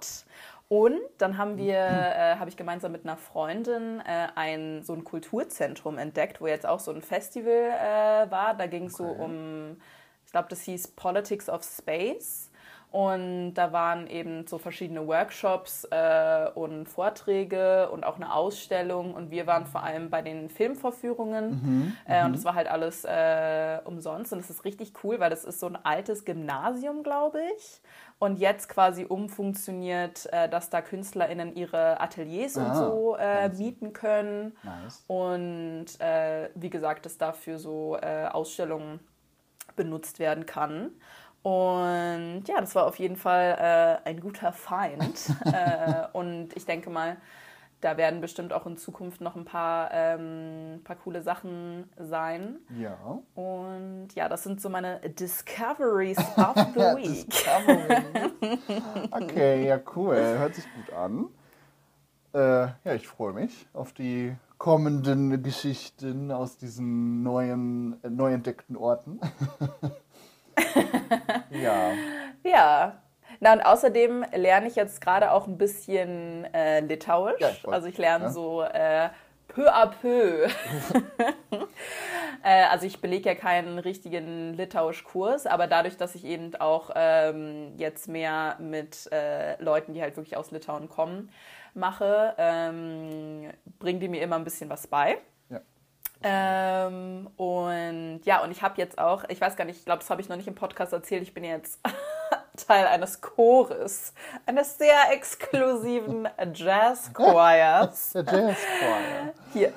Und 0.68 1.00
dann 1.18 1.36
haben 1.38 1.56
wir, 1.58 1.76
äh, 1.78 2.36
habe 2.36 2.50
ich 2.50 2.56
gemeinsam 2.56 2.92
mit 2.92 3.04
einer 3.04 3.16
Freundin 3.16 4.00
äh, 4.00 4.28
ein 4.36 4.82
so 4.82 4.94
ein 4.94 5.04
Kulturzentrum 5.04 5.98
entdeckt, 5.98 6.40
wo 6.40 6.46
jetzt 6.46 6.66
auch 6.66 6.80
so 6.80 6.92
ein 6.92 7.02
Festival 7.02 7.52
äh, 7.52 8.30
war. 8.30 8.54
Da 8.54 8.66
ging 8.68 8.86
es 8.86 8.96
so 8.96 9.10
Okay. 9.10 9.24
um, 9.24 9.78
ich 10.26 10.32
glaube, 10.32 10.48
das 10.48 10.62
hieß 10.62 10.88
Politics 10.88 11.48
of 11.50 11.64
Space. 11.64 12.51
Und 12.92 13.54
da 13.54 13.72
waren 13.72 14.06
eben 14.06 14.46
so 14.46 14.58
verschiedene 14.58 15.06
Workshops 15.06 15.84
äh, 15.90 16.50
und 16.54 16.86
Vorträge 16.86 17.88
und 17.90 18.04
auch 18.04 18.16
eine 18.16 18.34
Ausstellung. 18.34 19.14
Und 19.14 19.30
wir 19.30 19.46
waren 19.46 19.64
vor 19.64 19.82
allem 19.82 20.10
bei 20.10 20.20
den 20.20 20.50
Filmvorführungen. 20.50 21.96
Äh, 22.06 22.26
und 22.26 22.34
das 22.36 22.44
war 22.44 22.54
halt 22.54 22.68
alles 22.68 23.06
äh, 23.06 23.78
umsonst. 23.86 24.34
Und 24.34 24.40
das 24.40 24.50
ist 24.50 24.66
richtig 24.66 24.92
cool, 25.02 25.18
weil 25.20 25.30
das 25.30 25.44
ist 25.44 25.58
so 25.58 25.68
ein 25.68 25.78
altes 25.82 26.26
Gymnasium, 26.26 27.02
glaube 27.02 27.40
ich. 27.56 27.80
Und 28.18 28.38
jetzt 28.38 28.68
quasi 28.68 29.06
umfunktioniert, 29.06 30.30
äh, 30.30 30.50
dass 30.50 30.68
da 30.68 30.82
KünstlerInnen 30.82 31.56
ihre 31.56 31.98
Ateliers 31.98 32.58
und 32.58 32.66
Ah, 32.66 32.74
so 32.74 33.16
äh, 33.16 33.44
fancy. 33.48 33.62
mieten 33.62 33.92
können. 33.94 34.54
Nice. 34.64 35.02
Und 35.06 35.86
äh, 35.98 36.50
wie 36.54 36.68
gesagt, 36.68 37.06
dass 37.06 37.16
dafür 37.16 37.58
so 37.58 37.96
Ausstellungen 37.96 39.00
benutzt 39.76 40.18
werden 40.18 40.44
kann. 40.44 40.90
Und 41.42 42.44
ja, 42.46 42.60
das 42.60 42.74
war 42.74 42.86
auf 42.86 42.98
jeden 42.98 43.16
Fall 43.16 44.00
äh, 44.04 44.08
ein 44.08 44.20
guter 44.20 44.52
Feind. 44.52 45.30
äh, 45.44 46.06
und 46.12 46.56
ich 46.56 46.66
denke 46.66 46.88
mal, 46.90 47.16
da 47.80 47.96
werden 47.96 48.20
bestimmt 48.20 48.52
auch 48.52 48.64
in 48.66 48.76
Zukunft 48.76 49.20
noch 49.20 49.34
ein 49.34 49.44
paar, 49.44 49.90
ähm, 49.92 50.80
paar 50.84 50.94
coole 50.96 51.20
Sachen 51.20 51.90
sein. 51.98 52.58
Ja. 52.78 52.96
Und 53.34 54.08
ja, 54.14 54.28
das 54.28 54.44
sind 54.44 54.60
so 54.60 54.68
meine 54.68 55.00
Discoveries 55.18 56.18
of 56.18 56.54
the 56.74 56.96
Week. 56.96 57.28
Discovery. 57.28 58.58
Okay, 59.10 59.66
ja, 59.66 59.80
cool. 59.96 60.14
Hört 60.14 60.54
sich 60.54 60.64
gut 60.74 60.94
an. 60.94 61.26
Äh, 62.34 62.68
ja, 62.84 62.94
ich 62.94 63.08
freue 63.08 63.32
mich 63.32 63.66
auf 63.74 63.92
die 63.92 64.34
kommenden 64.58 65.42
Geschichten 65.42 66.30
aus 66.30 66.56
diesen 66.56 67.24
neuen, 67.24 68.02
äh, 68.04 68.10
neu 68.10 68.32
entdeckten 68.32 68.76
Orten. 68.76 69.20
ja. 71.50 71.92
Ja. 72.44 72.98
Na 73.40 73.54
und 73.54 73.60
außerdem 73.60 74.24
lerne 74.34 74.68
ich 74.68 74.76
jetzt 74.76 75.00
gerade 75.00 75.32
auch 75.32 75.46
ein 75.46 75.58
bisschen 75.58 76.44
äh, 76.54 76.80
Litauisch. 76.80 77.40
Ja, 77.40 77.50
ich 77.50 77.68
also 77.68 77.88
ich 77.88 77.98
lerne 77.98 78.26
ja. 78.26 78.30
so 78.30 78.62
äh, 78.62 79.08
peu 79.48 79.68
à 79.68 79.86
peu. 79.86 80.46
äh, 82.44 82.64
also 82.70 82.86
ich 82.86 83.00
belege 83.00 83.30
ja 83.30 83.34
keinen 83.34 83.78
richtigen 83.78 84.54
Litauisch-Kurs, 84.54 85.46
aber 85.46 85.66
dadurch, 85.66 85.96
dass 85.96 86.14
ich 86.14 86.24
eben 86.24 86.54
auch 86.56 86.90
ähm, 86.94 87.72
jetzt 87.76 88.08
mehr 88.08 88.56
mit 88.60 89.10
äh, 89.12 89.60
Leuten, 89.62 89.94
die 89.94 90.02
halt 90.02 90.16
wirklich 90.16 90.36
aus 90.36 90.50
Litauen 90.50 90.88
kommen, 90.88 91.30
mache, 91.74 92.34
ähm, 92.38 93.50
bringen 93.78 94.00
die 94.00 94.08
mir 94.08 94.22
immer 94.22 94.36
ein 94.36 94.44
bisschen 94.44 94.70
was 94.70 94.86
bei. 94.86 95.18
Ähm, 96.22 97.28
und 97.36 98.20
ja, 98.24 98.42
und 98.42 98.50
ich 98.50 98.62
habe 98.62 98.74
jetzt 98.78 98.98
auch, 98.98 99.24
ich 99.28 99.40
weiß 99.40 99.56
gar 99.56 99.64
nicht, 99.64 99.78
ich 99.78 99.84
glaube, 99.84 100.00
das 100.00 100.10
habe 100.10 100.20
ich 100.20 100.28
noch 100.28 100.36
nicht 100.36 100.48
im 100.48 100.54
Podcast 100.54 100.92
erzählt, 100.92 101.22
ich 101.22 101.34
bin 101.34 101.44
jetzt 101.44 101.80
Teil 102.66 102.86
eines 102.86 103.20
Chores, 103.20 104.12
eines 104.46 104.78
sehr 104.78 105.12
exklusiven 105.12 106.28
Jazz-Choirs 106.54 108.12
Der 108.12 108.24
Jazz 108.24 108.58
Choir. 108.78 109.34
hier, 109.52 109.72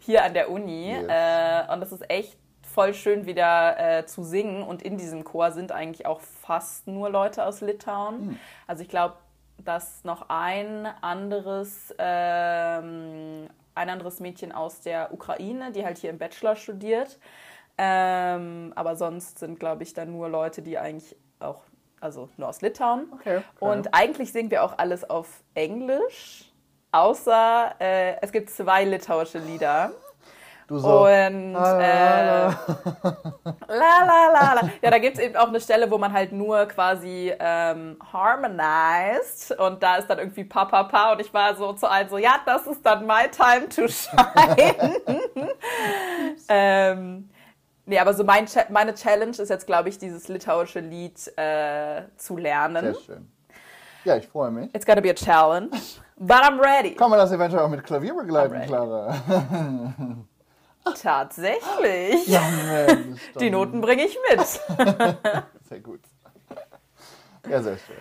hier 0.00 0.24
an 0.24 0.34
der 0.34 0.50
Uni. 0.50 0.92
Yes. 0.92 1.06
Äh, 1.08 1.72
und 1.72 1.80
das 1.80 1.92
ist 1.92 2.08
echt 2.10 2.36
voll 2.62 2.94
schön 2.94 3.26
wieder 3.26 3.98
äh, 3.98 4.06
zu 4.06 4.22
singen. 4.22 4.62
Und 4.62 4.82
in 4.82 4.96
diesem 4.96 5.24
Chor 5.24 5.50
sind 5.50 5.72
eigentlich 5.72 6.06
auch 6.06 6.20
fast 6.20 6.86
nur 6.86 7.10
Leute 7.10 7.44
aus 7.44 7.60
Litauen. 7.60 8.38
Also 8.66 8.82
ich 8.82 8.88
glaube, 8.88 9.14
dass 9.64 10.04
noch 10.04 10.26
ein 10.28 10.86
anderes, 11.00 11.92
ähm, 11.98 13.48
ein 13.78 13.90
anderes 13.90 14.20
Mädchen 14.20 14.52
aus 14.52 14.80
der 14.80 15.12
Ukraine, 15.12 15.72
die 15.72 15.84
halt 15.84 15.98
hier 15.98 16.10
im 16.10 16.18
Bachelor 16.18 16.56
studiert. 16.56 17.18
Ähm, 17.78 18.72
aber 18.74 18.96
sonst 18.96 19.38
sind, 19.38 19.60
glaube 19.60 19.84
ich, 19.84 19.94
dann 19.94 20.12
nur 20.12 20.28
Leute, 20.28 20.62
die 20.62 20.78
eigentlich 20.78 21.16
auch, 21.38 21.62
also 22.00 22.28
nur 22.36 22.48
aus 22.48 22.60
Litauen. 22.60 23.06
Okay, 23.12 23.38
okay. 23.38 23.44
Und 23.60 23.94
eigentlich 23.94 24.32
singen 24.32 24.50
wir 24.50 24.64
auch 24.64 24.76
alles 24.78 25.08
auf 25.08 25.44
Englisch, 25.54 26.52
außer 26.90 27.76
äh, 27.78 28.16
es 28.20 28.32
gibt 28.32 28.50
zwei 28.50 28.84
litauische 28.84 29.38
Lieder. 29.38 29.92
Du 30.68 30.78
so. 30.78 31.06
Und 31.06 31.54
la, 31.54 32.50
äh, 32.50 32.52
la, 33.68 34.04
la 34.04 34.32
la 34.32 34.52
la. 34.52 34.70
Ja, 34.82 34.90
da 34.90 34.98
gibt 34.98 35.16
es 35.16 35.24
eben 35.24 35.34
auch 35.34 35.48
eine 35.48 35.62
Stelle, 35.62 35.90
wo 35.90 35.96
man 35.96 36.12
halt 36.12 36.30
nur 36.30 36.66
quasi 36.66 37.32
ähm, 37.38 37.96
harmonized 38.12 39.58
und 39.58 39.82
da 39.82 39.96
ist 39.96 40.08
dann 40.08 40.18
irgendwie 40.18 40.44
pa 40.44 40.66
pa 40.66 40.84
pa 40.84 41.12
und 41.12 41.22
ich 41.22 41.32
war 41.32 41.56
so 41.56 41.72
zu 41.72 41.90
allen 41.90 42.10
so, 42.10 42.18
ja, 42.18 42.40
das 42.44 42.66
ist 42.66 42.84
dann 42.84 43.06
my 43.06 43.30
time 43.30 43.70
to 43.70 43.88
shine. 43.88 44.94
ähm, 46.50 47.30
nee, 47.86 47.98
aber 47.98 48.12
so 48.12 48.22
mein, 48.22 48.46
meine 48.68 48.92
Challenge 48.92 49.30
ist 49.38 49.48
jetzt, 49.48 49.66
glaube 49.66 49.88
ich, 49.88 49.96
dieses 49.96 50.28
litauische 50.28 50.80
Lied 50.80 51.32
äh, 51.38 52.02
zu 52.18 52.36
lernen. 52.36 52.92
Sehr 52.92 53.02
schön. 53.06 53.32
Ja, 54.04 54.16
ich 54.16 54.28
freue 54.28 54.50
mich. 54.50 54.74
It's 54.74 54.84
gonna 54.84 55.00
be 55.00 55.08
a 55.08 55.14
challenge, 55.14 55.70
but 56.18 56.42
I'm 56.42 56.60
ready. 56.60 56.94
Kann 56.94 57.08
man 57.08 57.18
das 57.18 57.32
eventuell 57.32 57.62
auch 57.62 57.70
mit 57.70 57.82
Klavier 57.84 58.14
begleiten. 58.14 58.60
Clara? 58.66 59.14
Tatsächlich. 60.94 62.26
Ja, 62.26 62.42
Mensch. 62.66 63.20
Die 63.40 63.50
Noten 63.50 63.80
bringe 63.80 64.04
ich 64.04 64.16
mit. 64.30 64.40
Sehr 65.68 65.80
gut. 65.80 66.00
Ja, 67.48 67.62
sehr 67.62 67.78
schön. 67.78 67.96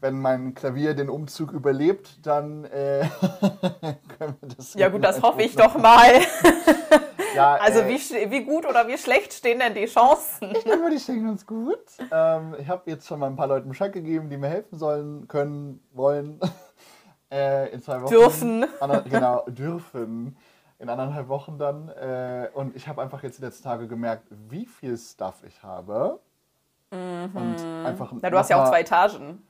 Wenn 0.00 0.20
mein 0.20 0.54
Klavier 0.54 0.94
den 0.94 1.08
Umzug 1.08 1.52
überlebt, 1.52 2.24
dann 2.26 2.64
äh, 2.64 3.06
können 4.18 4.36
wir 4.40 4.48
das. 4.56 4.74
Ja 4.74 4.88
gut, 4.88 5.04
das 5.04 5.22
hoffe 5.22 5.42
ich 5.42 5.54
doch 5.54 5.76
mal. 5.76 6.20
Ja, 7.34 7.54
Also 7.56 7.80
äh, 7.80 7.88
wie, 7.88 8.30
wie 8.30 8.44
gut 8.44 8.66
oder 8.66 8.88
wie 8.88 8.98
schlecht 8.98 9.32
stehen 9.32 9.60
denn 9.60 9.74
die 9.74 9.84
Chancen? 9.84 10.50
Ich 10.56 10.64
denke, 10.64 10.90
die 10.90 10.98
stehen 10.98 11.24
ganz 11.24 11.46
gut. 11.46 11.78
Ähm, 12.10 12.56
ich 12.58 12.66
habe 12.68 12.90
jetzt 12.90 13.06
schon 13.06 13.20
mal 13.20 13.26
ein 13.26 13.36
paar 13.36 13.46
Leuten 13.46 13.68
Bescheid 13.68 13.92
gegeben, 13.92 14.28
die 14.28 14.36
mir 14.36 14.48
helfen 14.48 14.76
sollen, 14.78 15.28
können, 15.28 15.80
wollen. 15.92 16.40
Äh, 17.30 17.68
in 17.72 17.82
zwei 17.82 18.00
Wochen. 18.02 18.10
Dürfen. 18.10 18.66
Genau, 19.10 19.44
dürfen. 19.46 20.36
In 20.78 20.88
anderthalb 20.88 21.28
Wochen 21.28 21.58
dann. 21.58 21.88
Äh, 21.88 22.50
und 22.54 22.76
ich 22.76 22.86
habe 22.86 23.02
einfach 23.02 23.22
jetzt 23.22 23.38
die 23.38 23.42
letzten 23.44 23.64
Tage 23.64 23.88
gemerkt, 23.88 24.28
wie 24.48 24.66
viel 24.66 24.96
Stuff 24.96 25.42
ich 25.46 25.62
habe. 25.62 26.20
Und 26.90 27.56
einfach. 27.84 28.12
Na, 28.20 28.30
du 28.30 28.38
hast 28.38 28.48
ja 28.48 28.62
auch 28.62 28.68
zwei 28.68 28.80
Etagen. 28.80 29.42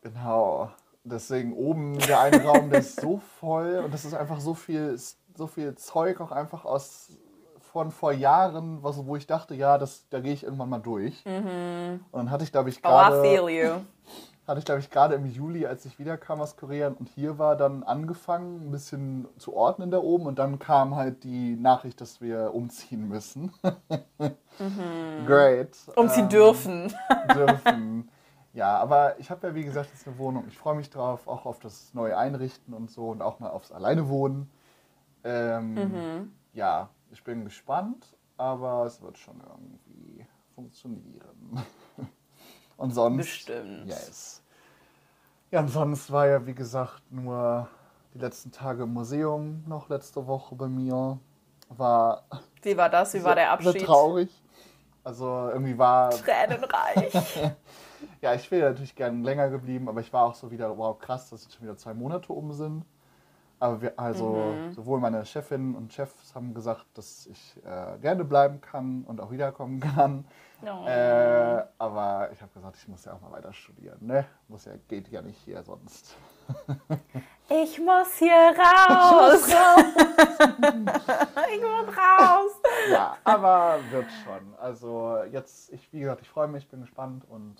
Genau. 0.00 0.70
Deswegen 1.04 1.52
oben 1.52 1.98
der 1.98 2.20
eine 2.20 2.42
Raum, 2.44 2.70
der 2.70 2.80
ist 2.80 3.00
so 3.00 3.18
voll 3.40 3.80
und 3.84 3.94
das 3.94 4.04
ist 4.04 4.14
einfach 4.14 4.40
so 4.40 4.54
viel, 4.54 4.98
so 5.34 5.46
viel 5.46 5.74
Zeug 5.74 6.20
auch 6.20 6.32
einfach 6.32 6.64
aus 6.64 7.10
von 7.72 7.90
vor 7.90 8.12
Jahren, 8.12 8.82
was, 8.82 9.04
wo 9.06 9.16
ich 9.16 9.26
dachte, 9.26 9.54
ja, 9.54 9.78
das, 9.78 10.08
da 10.10 10.20
gehe 10.20 10.32
ich 10.32 10.42
irgendwann 10.42 10.68
mal 10.68 10.80
durch. 10.80 11.24
Und 11.24 12.00
dann 12.12 12.30
hatte 12.30 12.44
ich, 12.44 12.52
glaube 12.52 12.70
ich, 12.70 12.76
Oh, 12.78 12.88
I 12.88 12.90
gerade 12.90 13.22
feel 13.22 13.48
you. 13.48 13.70
Hatte 14.48 14.58
ich, 14.60 14.64
glaube 14.64 14.80
ich, 14.80 14.90
gerade 14.90 15.14
im 15.14 15.26
Juli, 15.26 15.66
als 15.66 15.84
ich 15.84 15.98
wiederkam 15.98 16.40
aus 16.40 16.56
Korea 16.56 16.88
und 16.88 17.08
hier 17.08 17.38
war, 17.38 17.56
dann 17.56 17.82
angefangen, 17.82 18.68
ein 18.68 18.70
bisschen 18.70 19.28
zu 19.38 19.54
ordnen 19.54 19.90
da 19.90 19.98
oben 19.98 20.26
und 20.26 20.38
dann 20.38 20.58
kam 20.58 20.96
halt 20.96 21.22
die 21.24 21.56
Nachricht, 21.56 22.00
dass 22.00 22.20
wir 22.20 22.54
umziehen 22.54 23.06
müssen. 23.08 23.52
Great. 25.26 25.76
Umziehen 25.96 26.24
Ähm, 26.24 26.28
dürfen. 26.30 26.94
dürfen. 27.34 28.10
Ja, 28.54 28.78
aber 28.78 29.18
ich 29.20 29.30
habe 29.30 29.46
ja, 29.48 29.54
wie 29.54 29.64
gesagt, 29.64 29.90
jetzt 29.92 30.06
eine 30.08 30.18
Wohnung. 30.18 30.44
Ich 30.48 30.58
freue 30.58 30.74
mich 30.74 30.90
drauf, 30.90 31.28
auch 31.28 31.46
auf 31.46 31.58
das 31.60 31.92
neue 31.94 32.16
Einrichten 32.16 32.74
und 32.74 32.90
so 32.90 33.10
und 33.10 33.22
auch 33.22 33.40
mal 33.40 33.50
aufs 33.50 33.70
Alleine-Wohnen. 33.72 34.50
Ähm, 35.24 35.74
Mhm. 35.74 36.32
Ja, 36.54 36.88
ich 37.10 37.22
bin 37.22 37.44
gespannt, 37.44 38.16
aber 38.36 38.84
es 38.86 39.00
wird 39.02 39.18
schon 39.18 39.40
irgendwie 39.40 40.26
funktionieren. 40.54 41.62
und 42.78 42.92
sonst. 42.92 43.52
Bestimmt. 43.56 43.88
Yes. 43.88 44.42
Ja, 45.50 45.60
und 45.60 45.68
sonst 45.68 46.10
war 46.12 46.26
ja, 46.26 46.46
wie 46.46 46.54
gesagt, 46.54 47.02
nur 47.10 47.68
die 48.14 48.18
letzten 48.18 48.52
Tage 48.52 48.82
im 48.84 48.92
Museum 48.92 49.64
noch 49.66 49.88
letzte 49.88 50.26
Woche 50.26 50.54
bei 50.54 50.68
mir. 50.68 51.18
War 51.70 52.24
Wie 52.62 52.76
war 52.76 52.88
das? 52.88 53.14
Wie 53.14 53.24
war 53.24 53.34
der 53.34 53.50
Abschied? 53.50 53.84
traurig. 53.86 54.30
Also 55.04 55.26
irgendwie 55.52 55.78
war 55.78 56.10
Tränenreich. 56.24 57.50
ja, 58.22 58.34
ich 58.34 58.50
wäre 58.50 58.70
natürlich 58.70 58.94
gern 58.94 59.22
länger 59.24 59.50
geblieben, 59.50 59.88
aber 59.88 60.00
ich 60.00 60.12
war 60.12 60.24
auch 60.24 60.34
so 60.34 60.50
wieder, 60.50 60.76
wow, 60.78 60.98
krass, 60.98 61.30
dass 61.30 61.44
jetzt 61.44 61.54
schon 61.54 61.64
wieder 61.64 61.76
zwei 61.76 61.94
Monate 61.94 62.32
um 62.32 62.52
sind. 62.52 62.84
Aber 63.60 63.82
wir, 63.82 63.98
also 63.98 64.62
Mhm. 64.62 64.70
sowohl 64.70 65.00
meine 65.00 65.24
Chefin 65.26 65.74
und 65.76 65.92
Chefs 65.92 66.34
haben 66.34 66.54
gesagt, 66.54 66.86
dass 66.94 67.26
ich 67.26 67.56
äh, 67.64 67.98
gerne 68.00 68.24
bleiben 68.24 68.60
kann 68.60 69.04
und 69.04 69.20
auch 69.20 69.30
wiederkommen 69.32 69.80
kann. 69.80 70.26
Oh. 70.62 70.86
Äh, 70.88 71.64
aber 71.78 72.30
ich 72.32 72.42
habe 72.42 72.52
gesagt, 72.52 72.76
ich 72.76 72.88
muss 72.88 73.04
ja 73.04 73.12
auch 73.12 73.20
mal 73.20 73.30
weiter 73.30 73.52
studieren, 73.52 73.98
ne? 74.00 74.26
Muss 74.48 74.64
ja, 74.64 74.72
geht 74.88 75.08
ja 75.08 75.22
nicht 75.22 75.38
hier 75.44 75.62
sonst. 75.62 76.16
Ich 77.50 77.80
muss 77.80 78.14
hier 78.18 78.30
raus. 78.30 79.48
ich 81.50 81.62
muss 81.62 81.96
raus. 81.96 82.52
Ja, 82.90 83.16
aber 83.24 83.78
wird 83.90 84.04
schon. 84.22 84.54
Also 84.60 85.22
jetzt, 85.32 85.72
ich, 85.72 85.90
wie 85.90 86.00
gesagt, 86.00 86.20
ich 86.20 86.28
freue 86.28 86.46
mich, 86.46 86.68
bin 86.68 86.82
gespannt 86.82 87.24
und 87.26 87.56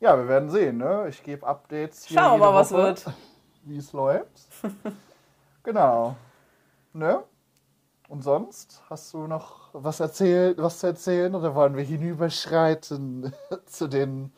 ja, 0.00 0.16
wir 0.16 0.26
werden 0.28 0.48
sehen, 0.48 0.78
ne? 0.78 1.08
Ich 1.10 1.22
gebe 1.22 1.46
Updates. 1.46 2.08
Schauen 2.08 2.40
wir 2.40 2.46
mal, 2.46 2.54
was 2.54 2.72
Woche, 2.72 2.82
wird. 2.84 3.04
Wie 3.64 3.76
es 3.76 3.92
läuft. 3.92 4.48
genau. 5.62 6.16
Ne? 6.94 7.22
Und 8.14 8.22
sonst? 8.22 8.80
Hast 8.88 9.12
du 9.12 9.26
noch 9.26 9.70
was 9.72 9.98
erzählt, 9.98 10.58
was 10.58 10.78
zu 10.78 10.86
erzählen 10.86 11.34
oder 11.34 11.56
wollen 11.56 11.76
wir 11.76 11.82
hinüberschreiten 11.82 13.34
zu 13.66 13.88
den 13.88 14.32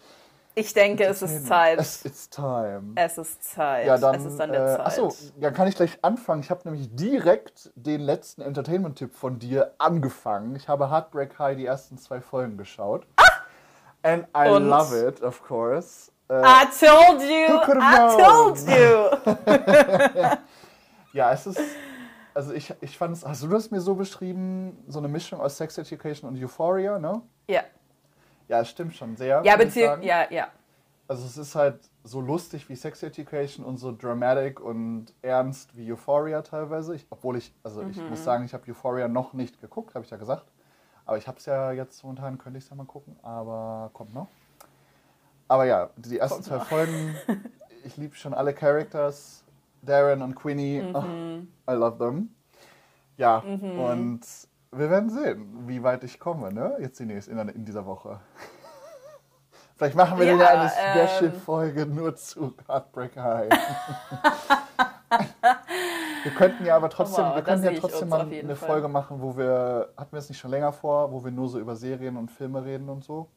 Ich 0.54 0.72
denke, 0.72 1.04
es 1.04 1.20
ist 1.20 1.46
Zeit. 1.46 1.78
Es 1.78 2.02
ist 2.06 2.32
time. 2.34 2.92
Es 2.94 3.18
ist 3.18 3.44
Zeit. 3.44 3.86
Ja, 3.86 3.98
dann, 3.98 4.14
es 4.14 4.24
ist 4.24 4.40
an 4.40 4.52
der 4.52 4.64
äh, 4.64 4.76
Zeit. 4.78 4.86
Achso, 4.86 5.12
ja, 5.38 5.50
kann 5.50 5.68
ich 5.68 5.76
gleich 5.76 5.98
anfangen. 6.00 6.40
Ich 6.40 6.48
habe 6.48 6.62
nämlich 6.64 6.88
direkt 6.96 7.70
den 7.74 8.00
letzten 8.00 8.40
Entertainment-Tipp 8.40 9.14
von 9.14 9.38
dir 9.38 9.74
angefangen. 9.76 10.56
Ich 10.56 10.68
habe 10.68 10.90
Heartbreak 10.90 11.38
High 11.38 11.58
die 11.58 11.66
ersten 11.66 11.98
zwei 11.98 12.22
Folgen 12.22 12.56
geschaut. 12.56 13.06
And 14.02 14.26
I 14.34 14.48
Und? 14.48 14.70
love 14.70 15.06
it, 15.06 15.22
of 15.22 15.46
course. 15.46 16.10
Äh, 16.30 16.40
I 16.40 16.64
told 16.80 17.20
you. 17.20 17.58
I 17.58 17.76
known? 17.76 18.54
told 18.54 18.58
you. 18.70 19.10
ja, 21.12 21.32
es 21.32 21.46
ist. 21.46 21.60
Also 22.36 22.52
ich, 22.52 22.74
ich 22.82 22.98
fand 22.98 23.16
es, 23.16 23.24
hast 23.24 23.42
du 23.42 23.48
das 23.48 23.70
mir 23.70 23.80
so 23.80 23.94
beschrieben, 23.94 24.76
so 24.88 24.98
eine 24.98 25.08
Mischung 25.08 25.40
aus 25.40 25.56
Sex 25.56 25.78
Education 25.78 26.28
und 26.28 26.36
Euphoria, 26.42 26.98
ne? 26.98 27.22
ja. 27.48 27.62
Ja, 28.46 28.60
es 28.60 28.68
stimmt 28.68 28.94
schon 28.94 29.16
sehr. 29.16 29.42
Ja, 29.42 29.54
ich 29.54 29.58
beziehungsweise, 29.58 30.04
ja, 30.04 30.30
ja. 30.30 30.48
Also 31.08 31.24
es 31.24 31.38
ist 31.38 31.54
halt 31.54 31.80
so 32.04 32.20
lustig 32.20 32.68
wie 32.68 32.76
Sex 32.76 33.02
Education 33.02 33.64
und 33.64 33.78
so 33.78 33.90
dramatic 33.90 34.60
und 34.60 35.06
ernst 35.22 35.74
wie 35.78 35.90
Euphoria 35.90 36.42
teilweise. 36.42 36.94
Ich, 36.94 37.06
obwohl 37.08 37.38
ich, 37.38 37.54
also 37.64 37.80
ich 37.88 37.96
Mhm. 37.96 38.10
muss 38.10 38.22
sagen, 38.22 38.44
ich 38.44 38.52
habe 38.52 38.70
Euphoria 38.70 39.08
noch 39.08 39.32
nicht 39.32 39.58
geguckt, 39.62 39.94
habe 39.94 40.04
ich 40.04 40.10
ja 40.10 40.18
gesagt. 40.18 40.44
Aber 41.06 41.16
ich 41.16 41.26
habe 41.26 41.38
es 41.38 41.46
ja 41.46 41.72
jetzt 41.72 42.04
momentan, 42.04 42.36
könnte 42.36 42.58
ich 42.58 42.64
es 42.64 42.70
ja 42.70 42.76
mal 42.76 42.84
gucken, 42.84 43.16
aber 43.22 43.88
kommt 43.94 44.12
noch. 44.14 44.28
Aber 45.48 45.64
ja, 45.64 45.88
die 45.96 46.18
ersten 46.18 46.34
Kommt 46.34 46.44
zwei 46.44 46.56
noch. 46.58 46.66
Folgen, 46.66 47.16
ich 47.84 47.96
liebe 47.96 48.14
schon 48.14 48.34
alle 48.34 48.52
Characters. 48.52 49.42
Darren 49.86 50.22
und 50.22 50.34
Queenie, 50.34 50.82
Mhm. 50.82 50.94
oh, 51.66 51.70
I 51.72 51.74
love 51.74 51.98
them. 51.98 52.30
Ja, 53.16 53.38
und 53.38 54.20
wir 54.72 54.90
werden 54.90 55.08
sehen, 55.08 55.66
wie 55.66 55.82
weit 55.82 56.04
ich 56.04 56.18
komme, 56.20 56.52
ne? 56.52 56.76
Jetzt 56.80 56.98
die 57.00 57.06
nächste, 57.06 57.30
in, 57.30 57.38
in 57.48 57.64
dieser 57.64 57.86
Woche. 57.86 58.20
Vielleicht 59.76 59.96
machen 59.96 60.18
wir 60.18 60.26
Ja, 60.26 60.36
ja, 60.36 60.48
eine 60.48 60.70
ähm, 60.78 61.08
Special-Folge 61.08 61.86
nur 61.86 62.14
zu 62.16 62.54
Heartbreak 62.68 63.16
High. 63.16 63.50
wir 66.24 66.32
könnten 66.32 66.64
ja 66.64 66.76
aber 66.76 66.88
trotzdem, 66.90 67.24
Wow, 67.24 67.36
wir 67.36 67.42
da 67.42 67.52
könnten 67.52 67.74
ja 67.74 67.80
trotzdem 67.80 68.08
mal 68.08 68.20
eine 68.22 68.56
Fall. 68.56 68.68
Folge 68.68 68.88
machen, 68.88 69.20
wo 69.20 69.36
wir, 69.36 69.92
hatten 69.96 70.12
wir 70.12 70.18
es 70.18 70.28
nicht 70.28 70.38
schon 70.38 70.50
länger 70.50 70.72
vor, 70.72 71.12
wo 71.12 71.24
wir 71.24 71.30
nur 71.30 71.48
so 71.48 71.58
über 71.58 71.76
Serien 71.76 72.16
und 72.16 72.30
Filme 72.30 72.64
reden 72.64 72.88
und 72.88 73.04
so. 73.04 73.28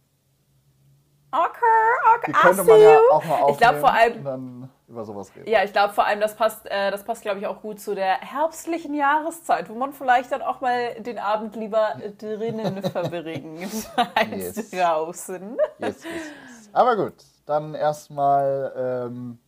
Okay, 1.31 1.98
Die 2.29 2.33
könnte 2.33 2.63
man 2.63 2.81
ja 2.81 2.99
auch 3.11 3.23
mal 3.25 3.33
aufnehmen 3.35 3.51
Ich 3.51 3.57
glaube 3.57 3.79
vor 3.79 3.93
allem, 3.93 4.13
und 4.17 4.23
dann 4.23 4.69
über 4.87 5.05
sowas 5.05 5.31
reden. 5.35 5.49
Ja, 5.49 5.63
ich 5.63 5.71
glaube 5.71 5.93
vor 5.93 6.05
allem, 6.05 6.19
das 6.19 6.35
passt, 6.35 6.65
äh, 6.65 6.89
das 6.91 7.03
passt, 7.03 7.21
glaube 7.21 7.39
ich, 7.39 7.47
auch 7.47 7.61
gut 7.61 7.79
zu 7.79 7.93
der 7.95 8.19
herbstlichen 8.21 8.93
Jahreszeit, 8.93 9.69
wo 9.69 9.75
man 9.75 9.93
vielleicht 9.93 10.31
dann 10.31 10.41
auch 10.41 10.61
mal 10.61 10.93
den 10.99 11.19
Abend 11.19 11.55
lieber 11.55 11.95
drinnen 12.17 12.81
verbringt 12.91 13.89
als 14.15 14.55
Yes. 14.57 14.71
draußen. 14.71 15.57
Yes, 15.79 16.03
yes, 16.03 16.05
yes. 16.05 16.69
Aber 16.73 16.95
gut, 16.95 17.13
dann 17.45 17.73
erstmal, 17.75 19.07
ähm, 19.09 19.39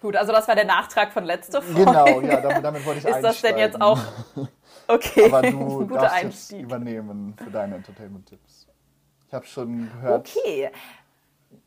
Gut, 0.00 0.14
also 0.14 0.30
das 0.30 0.46
war 0.46 0.54
der 0.54 0.66
Nachtrag 0.66 1.10
von 1.12 1.24
letzter 1.24 1.62
Folge. 1.62 1.84
genau, 1.84 2.20
ja, 2.20 2.40
damit, 2.40 2.62
damit 2.64 2.84
wollte 2.86 3.00
ich 3.00 3.06
Ist 3.06 3.22
das 3.22 3.40
denn 3.40 3.56
jetzt 3.56 3.80
einsteigen. 3.80 4.48
auch 4.86 4.94
okay? 4.94 5.24
Aber 5.26 5.42
du 5.42 5.58
guter 5.88 5.94
darfst 6.02 6.14
jetzt 6.16 6.24
Einstieg. 6.24 6.62
übernehmen 6.62 7.34
für 7.42 7.50
deine 7.50 7.76
Entertainment-Tipps. 7.76 8.68
Ich 9.26 9.34
habe 9.34 9.46
schon 9.46 9.90
gehört. 9.90 10.28
Okay, 10.36 10.70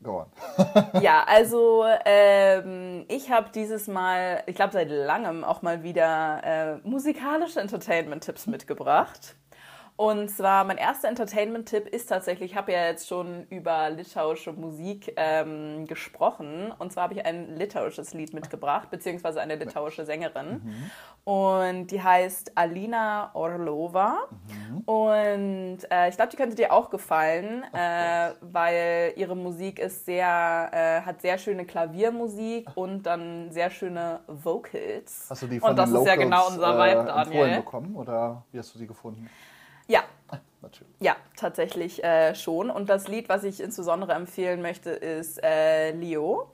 Go 0.02 0.20
on. 0.20 1.02
ja, 1.02 1.24
also 1.26 1.84
ähm, 2.04 3.04
ich 3.08 3.30
habe 3.30 3.50
dieses 3.54 3.86
Mal, 3.86 4.42
ich 4.46 4.54
glaube 4.54 4.72
seit 4.72 4.90
langem 4.90 5.44
auch 5.44 5.62
mal 5.62 5.82
wieder 5.82 6.40
äh, 6.82 6.88
musikalische 6.88 7.60
Entertainment-Tipps 7.60 8.46
mitgebracht. 8.46 9.36
Und 10.00 10.30
zwar 10.30 10.64
mein 10.64 10.78
erster 10.78 11.08
Entertainment-Tipp 11.08 11.86
ist 11.86 12.06
tatsächlich, 12.06 12.52
ich 12.52 12.56
habe 12.56 12.72
ja 12.72 12.86
jetzt 12.86 13.06
schon 13.06 13.46
über 13.50 13.90
litauische 13.90 14.50
Musik 14.50 15.12
ähm, 15.16 15.86
gesprochen. 15.86 16.72
Und 16.78 16.90
zwar 16.90 17.02
habe 17.02 17.12
ich 17.12 17.26
ein 17.26 17.54
litauisches 17.56 18.14
Lied 18.14 18.32
mitgebracht, 18.32 18.90
beziehungsweise 18.90 19.42
eine 19.42 19.56
litauische 19.56 20.06
Sängerin. 20.06 20.74
Und 21.24 21.88
die 21.88 22.02
heißt 22.02 22.52
Alina 22.54 23.30
Orlova. 23.34 24.20
Und 24.86 25.80
äh, 25.90 26.08
ich 26.08 26.16
glaube, 26.16 26.30
die 26.30 26.38
könnte 26.38 26.56
dir 26.56 26.72
auch 26.72 26.88
gefallen, 26.88 27.62
äh, 27.74 28.30
weil 28.40 29.12
ihre 29.16 29.36
Musik 29.36 29.78
ist 29.78 30.06
sehr, 30.06 30.70
äh, 30.72 31.02
hat 31.02 31.20
sehr 31.20 31.36
schöne 31.36 31.66
Klaviermusik 31.66 32.70
und 32.74 33.02
dann 33.02 33.52
sehr 33.52 33.68
schöne 33.68 34.20
Vocals. 34.28 35.26
Hast 35.28 35.42
du 35.42 35.46
die 35.46 35.60
von 35.60 35.68
und 35.68 35.76
das 35.76 35.90
den 35.90 36.00
ist 36.00 36.06
ja 36.06 36.14
Locals, 36.14 36.30
genau 36.30 36.46
unser 36.46 36.78
Vibe, 36.78 36.86
äh, 36.86 37.18
empfohlen 37.18 37.32
Daniel. 37.32 37.56
bekommen 37.58 37.96
oder 37.96 38.44
wie 38.50 38.58
hast 38.58 38.74
du 38.74 38.78
die 38.78 38.86
gefunden? 38.86 39.28
Ja, 39.90 40.02
Natürlich. 40.62 40.94
Ja, 41.00 41.16
tatsächlich 41.36 42.04
äh, 42.04 42.34
schon. 42.34 42.68
Und 42.70 42.90
das 42.90 43.08
Lied, 43.08 43.28
was 43.30 43.44
ich 43.44 43.60
insbesondere 43.60 44.12
empfehlen 44.12 44.60
möchte, 44.60 44.90
ist 44.90 45.42
äh, 45.42 45.90
Leo. 45.92 46.52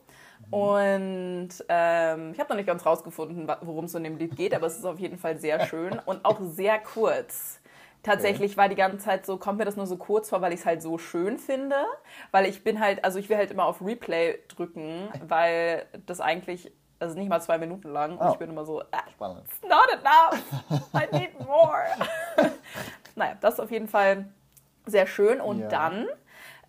Und 0.51 1.49
ähm, 1.69 2.31
ich 2.33 2.39
habe 2.39 2.49
noch 2.51 2.57
nicht 2.57 2.67
ganz 2.67 2.87
rausgefunden, 2.87 3.49
worum 3.63 3.87
es 3.87 3.95
in 3.97 4.05
dem 4.05 4.17
Lied 4.17 4.37
geht, 4.37 4.55
aber 4.55 4.69
es 4.69 4.77
ist 4.79 4.85
auf 4.85 5.01
jeden 5.01 5.19
Fall 5.19 5.39
sehr 5.39 5.67
schön 5.67 5.99
und 6.07 6.25
auch 6.25 6.39
sehr 6.41 6.79
kurz. 6.79 7.61
Tatsächlich 8.05 8.57
war 8.57 8.69
die 8.69 8.77
ganze 8.77 8.99
Zeit 8.99 9.27
so, 9.27 9.39
kommt 9.39 9.59
mir 9.59 9.65
das 9.65 9.75
nur 9.75 9.87
so 9.89 9.97
kurz 9.97 10.29
vor, 10.31 10.41
weil 10.41 10.53
ich 10.53 10.61
es 10.61 10.67
halt 10.67 10.81
so 10.83 10.99
schön 10.99 11.39
finde. 11.39 11.75
Weil 12.31 12.47
ich 12.47 12.63
bin 12.63 12.79
halt, 12.79 13.05
also 13.05 13.19
ich 13.19 13.29
will 13.29 13.37
halt 13.37 13.51
immer 13.51 13.65
auf 13.67 13.83
Replay 13.85 14.39
drücken, 14.47 15.09
weil 15.27 15.85
das 16.07 16.21
eigentlich, 16.21 16.71
das 17.01 17.11
ist 17.11 17.17
nicht 17.17 17.29
mal 17.29 17.41
zwei 17.41 17.59
Minuten 17.59 17.89
lang. 17.89 18.17
Und 18.19 18.27
Oh. 18.29 18.31
ich 18.33 18.39
bin 18.39 18.51
immer 18.51 18.65
so, 18.65 18.81
ah. 18.93 19.03
It's 19.45 19.61
not 19.63 19.89
enough. 19.93 20.93
I 20.95 21.19
need 21.19 21.41
more. 21.41 21.83
naja, 23.17 23.37
das 23.41 23.55
ist 23.55 23.61
auf 23.61 23.71
jeden 23.71 23.89
Fall 23.89 24.27
sehr 24.87 25.07
schön. 25.09 25.41
Und 25.41 25.61
Ja. 25.61 25.69
dann, 25.69 26.07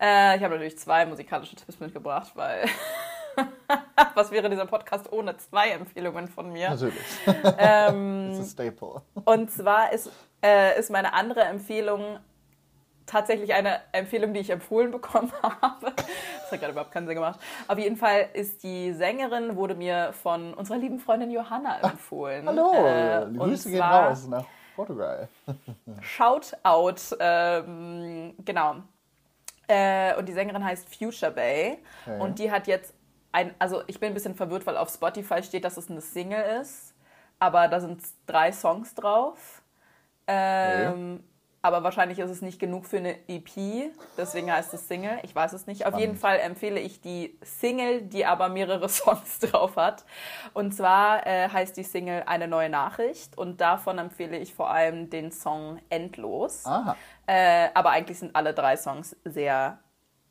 äh, 0.00 0.36
ich 0.36 0.42
habe 0.42 0.54
natürlich 0.54 0.78
zwei 0.78 1.06
musikalische 1.06 1.54
Tipps 1.54 1.78
mitgebracht, 1.78 2.32
weil 2.34 2.64
was 4.14 4.30
wäre 4.30 4.50
dieser 4.50 4.66
Podcast 4.66 5.12
ohne 5.12 5.36
zwei 5.36 5.70
Empfehlungen 5.70 6.26
von 6.28 6.52
mir? 6.52 6.70
Natürlich. 6.70 6.96
Ähm, 7.58 8.30
Das 8.30 8.38
ist 8.46 8.52
Staple. 8.52 9.02
und 9.24 9.50
zwar 9.50 9.92
ist, 9.92 10.10
äh, 10.44 10.78
ist 10.78 10.90
meine 10.90 11.12
andere 11.12 11.42
Empfehlung 11.42 12.18
tatsächlich 13.06 13.54
eine 13.54 13.80
Empfehlung, 13.92 14.34
die 14.34 14.40
ich 14.40 14.50
empfohlen 14.50 14.90
bekommen 14.90 15.32
habe. 15.42 15.92
Das 15.94 16.52
hat 16.52 16.60
gerade 16.60 16.72
überhaupt 16.72 16.92
keinen 16.92 17.06
Sinn 17.06 17.14
gemacht. 17.14 17.40
Auf 17.66 17.78
jeden 17.78 17.96
Fall 17.96 18.28
ist 18.34 18.62
die 18.62 18.92
Sängerin, 18.92 19.56
wurde 19.56 19.74
mir 19.74 20.12
von 20.12 20.52
unserer 20.54 20.76
lieben 20.78 20.98
Freundin 20.98 21.30
Johanna 21.30 21.80
empfohlen. 21.80 22.46
Hallo, 22.46 22.72
Äh, 22.74 23.26
Grüße 23.36 23.70
gehen 23.70 23.82
raus 23.82 24.26
nach 24.26 24.44
Portugal. 24.78 25.28
Shoutout, 26.00 27.16
ähm, 27.18 28.34
genau. 28.44 28.76
Äh, 29.66 30.14
und 30.16 30.28
die 30.28 30.32
Sängerin 30.32 30.64
heißt 30.64 30.94
Future 30.94 31.32
Bay. 31.32 31.78
Okay. 32.06 32.20
Und 32.20 32.38
die 32.38 32.50
hat 32.50 32.68
jetzt 32.68 32.94
ein, 33.32 33.54
also 33.58 33.82
ich 33.88 33.98
bin 33.98 34.12
ein 34.12 34.14
bisschen 34.14 34.36
verwirrt, 34.36 34.64
weil 34.66 34.76
auf 34.76 34.88
Spotify 34.88 35.42
steht, 35.42 35.64
dass 35.64 35.76
es 35.76 35.90
eine 35.90 36.00
Single 36.00 36.60
ist, 36.60 36.94
aber 37.40 37.66
da 37.66 37.80
sind 37.80 38.00
drei 38.26 38.52
Songs 38.52 38.94
drauf. 38.94 39.62
Ähm, 40.28 41.24
aber 41.60 41.82
wahrscheinlich 41.82 42.20
ist 42.20 42.30
es 42.30 42.40
nicht 42.40 42.60
genug 42.60 42.86
für 42.86 42.98
eine 42.98 43.16
EP, 43.28 43.92
deswegen 44.16 44.52
heißt 44.52 44.72
es 44.74 44.86
Single. 44.86 45.18
Ich 45.22 45.34
weiß 45.34 45.52
es 45.52 45.66
nicht. 45.66 45.86
Auf 45.86 45.98
jeden 45.98 46.16
Fall 46.16 46.38
empfehle 46.38 46.78
ich 46.78 47.00
die 47.00 47.36
Single, 47.42 48.02
die 48.02 48.24
aber 48.26 48.48
mehrere 48.48 48.88
Songs 48.88 49.40
drauf 49.40 49.76
hat. 49.76 50.04
Und 50.54 50.72
zwar 50.72 51.26
äh, 51.26 51.48
heißt 51.48 51.76
die 51.76 51.82
Single 51.82 52.22
Eine 52.26 52.46
neue 52.46 52.70
Nachricht 52.70 53.36
und 53.36 53.60
davon 53.60 53.98
empfehle 53.98 54.38
ich 54.38 54.54
vor 54.54 54.70
allem 54.70 55.10
den 55.10 55.32
Song 55.32 55.80
Endlos. 55.90 56.64
Aha. 56.64 56.96
Äh, 57.26 57.68
aber 57.74 57.90
eigentlich 57.90 58.20
sind 58.20 58.36
alle 58.36 58.54
drei 58.54 58.76
Songs 58.76 59.16
sehr 59.24 59.80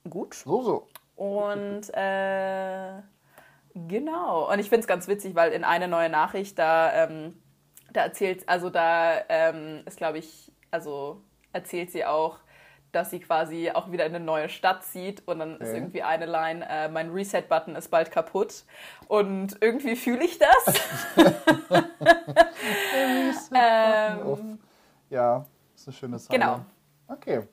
gut. 0.09 0.33
So, 0.33 0.61
so. 0.61 0.87
Und 1.15 1.89
äh, 1.93 3.01
genau. 3.75 4.49
Und 4.49 4.59
ich 4.59 4.69
finde 4.69 4.81
es 4.81 4.87
ganz 4.87 5.09
witzig, 5.09 5.35
weil 5.35 5.51
in 5.51 5.65
eine 5.65 5.89
neue 5.89 6.09
Nachricht, 6.09 6.57
da, 6.57 7.03
ähm, 7.03 7.41
da 7.91 8.01
erzählt, 8.01 8.47
also 8.47 8.69
da 8.69 9.21
ähm, 9.27 9.81
ist, 9.85 9.97
glaube 9.97 10.19
ich, 10.19 10.53
also 10.71 11.21
erzählt 11.53 11.91
sie 11.91 12.05
auch, 12.05 12.39
dass 12.91 13.09
sie 13.09 13.19
quasi 13.19 13.71
auch 13.71 13.91
wieder 13.91 14.05
in 14.05 14.15
eine 14.15 14.23
neue 14.23 14.49
Stadt 14.49 14.83
zieht 14.83 15.27
und 15.27 15.39
dann 15.39 15.57
ist 15.59 15.73
irgendwie 15.73 16.03
eine 16.03 16.25
Line, 16.25 16.65
äh, 16.69 16.89
mein 16.89 17.11
Reset-Button 17.11 17.75
ist 17.75 17.89
bald 17.89 18.11
kaputt 18.11 18.63
und 19.07 19.57
irgendwie 19.61 19.95
fühle 19.95 20.23
ich 20.23 20.39
das. 20.39 20.81
ähm. 23.53 24.59
Ja, 25.09 25.45
ist 25.75 25.87
eine 25.87 25.95
schöne 25.95 26.19
Sache. 26.19 26.33
genau. 26.33 26.61
Okay. 27.07 27.43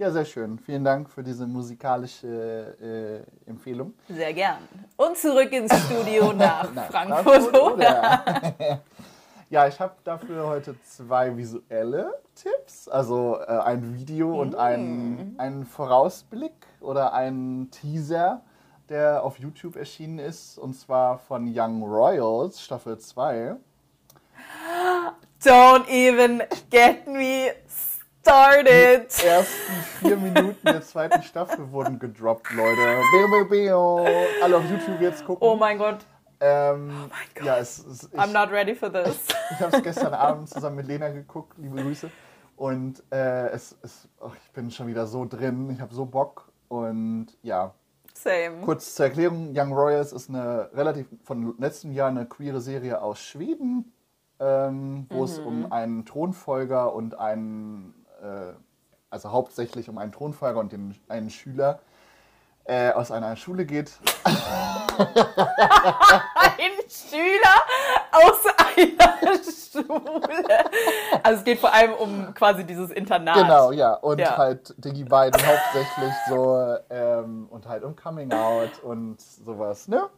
Ja, 0.00 0.10
sehr 0.10 0.24
schön. 0.24 0.58
Vielen 0.58 0.82
Dank 0.82 1.10
für 1.10 1.22
diese 1.22 1.46
musikalische 1.46 3.26
äh, 3.46 3.50
Empfehlung. 3.50 3.92
Sehr 4.08 4.32
gern. 4.32 4.56
Und 4.96 5.18
zurück 5.18 5.52
ins 5.52 5.78
Studio 5.84 6.32
nach 6.36 6.72
Nach 6.72 6.86
Frankfurt, 6.86 7.52
oder? 7.52 7.74
oder? 7.74 8.82
ja, 9.50 9.66
ich 9.66 9.78
habe 9.80 9.94
dafür 10.04 10.46
heute 10.46 10.80
zwei 10.82 11.36
visuelle 11.36 12.14
Tipps. 12.34 12.88
Also 12.88 13.38
äh, 13.40 13.46
ein 13.46 13.94
Video 13.98 14.40
und 14.40 14.52
Mm. 14.54 14.58
ein, 14.58 15.34
einen 15.38 15.66
Vorausblick 15.66 16.54
oder 16.80 17.12
einen 17.12 17.70
Teaser, 17.70 18.42
der 18.88 19.22
auf 19.24 19.38
YouTube 19.38 19.76
erschienen 19.76 20.18
ist. 20.18 20.56
Und 20.58 20.74
zwar 20.74 21.18
von 21.18 21.52
Young 21.54 21.82
Royals, 21.82 22.60
Staffel 22.62 22.98
2. 22.98 23.56
Don't 25.42 25.88
even 25.88 26.42
get 26.70 27.06
me 27.06 27.52
started. 28.22 29.08
Die 29.22 29.26
ersten 29.26 29.72
vier 30.00 30.16
Minuten 30.16 30.64
der 30.64 30.82
zweiten 30.82 31.22
Staffel 31.22 31.70
wurden 31.72 31.98
gedroppt, 31.98 32.50
Leute. 32.52 33.00
Beo, 33.12 33.28
beo, 33.28 33.44
beo. 33.48 34.06
Alle 34.42 34.56
auf 34.58 34.64
YouTube 34.70 35.00
jetzt 35.00 35.24
gucken. 35.24 35.46
Oh 35.46 35.56
mein 35.56 35.78
Gott, 35.78 35.98
ähm, 36.40 37.10
Gott. 37.34 37.44
Ja, 37.44 37.58
es, 37.58 37.84
es, 37.86 38.04
ich, 38.04 38.18
I'm 38.18 38.32
not 38.32 38.50
ready 38.50 38.74
for 38.74 38.92
this. 38.92 39.18
Ich 39.50 39.60
habe 39.60 39.76
es 39.76 39.82
gestern 39.82 40.14
Abend 40.14 40.48
zusammen 40.48 40.76
mit 40.76 40.86
Lena 40.86 41.08
geguckt, 41.08 41.58
liebe 41.58 41.82
Grüße. 41.82 42.10
Und 42.56 43.02
äh, 43.10 43.48
es, 43.48 43.76
es, 43.82 44.08
ach, 44.20 44.34
ich 44.36 44.50
bin 44.52 44.70
schon 44.70 44.86
wieder 44.86 45.06
so 45.06 45.24
drin, 45.24 45.70
ich 45.70 45.80
habe 45.80 45.94
so 45.94 46.06
Bock. 46.06 46.52
Und 46.68 47.28
ja, 47.42 47.74
Same. 48.14 48.60
kurz 48.62 48.94
zur 48.94 49.06
Erklärung: 49.06 49.52
Young 49.56 49.72
Royals 49.72 50.12
ist 50.12 50.28
eine 50.28 50.70
relativ 50.74 51.06
von 51.24 51.54
letztem 51.58 51.92
Jahr 51.92 52.08
eine 52.08 52.26
queere 52.26 52.60
Serie 52.60 53.02
aus 53.02 53.18
Schweden, 53.18 53.92
ähm, 54.38 55.06
wo 55.10 55.24
es 55.24 55.38
um 55.38 55.72
einen 55.72 56.04
Thronfolger 56.04 56.94
und 56.94 57.18
einen, 57.18 57.94
äh, 58.22 58.52
also 59.10 59.30
hauptsächlich 59.32 59.88
um 59.88 59.98
einen 59.98 60.12
Thronfolger 60.12 60.60
und 60.60 60.72
den, 60.72 60.94
einen 61.08 61.30
Schüler 61.30 61.80
äh, 62.64 62.90
aus 62.92 63.10
einer 63.10 63.36
Schule 63.36 63.64
geht. 63.66 63.92
Ein 64.94 66.72
Schüler 66.88 67.56
aus 68.12 68.46
einer 68.76 69.38
Schule. 69.42 70.64
Also 71.22 71.38
es 71.38 71.44
geht 71.44 71.58
vor 71.58 71.72
allem 71.72 71.92
um 71.94 72.34
quasi 72.34 72.64
dieses 72.64 72.90
Internat. 72.90 73.36
Genau, 73.36 73.72
ja. 73.72 73.94
Und 73.94 74.18
Ja. 74.20 74.36
halt 74.36 74.74
die 74.78 75.04
beiden 75.04 75.40
hauptsächlich 75.44 76.12
so 76.28 76.76
ähm, 76.90 77.48
und 77.50 77.66
halt 77.66 77.82
um 77.84 77.96
Coming 77.96 78.32
Out 78.32 78.78
und 78.82 79.20
sowas, 79.20 79.88
ne? 79.88 80.08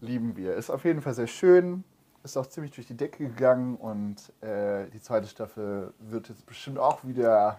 Lieben 0.00 0.36
wir. 0.36 0.54
Ist 0.54 0.70
auf 0.70 0.84
jeden 0.84 1.02
Fall 1.02 1.14
sehr 1.14 1.26
schön. 1.26 1.82
Ist 2.22 2.36
auch 2.36 2.46
ziemlich 2.46 2.72
durch 2.72 2.86
die 2.86 2.96
Decke 2.96 3.24
gegangen 3.28 3.76
und 3.76 4.16
äh, 4.42 4.86
die 4.92 5.00
zweite 5.00 5.26
Staffel 5.26 5.92
wird 5.98 6.28
jetzt 6.28 6.46
bestimmt 6.46 6.78
auch 6.78 7.02
wieder. 7.04 7.58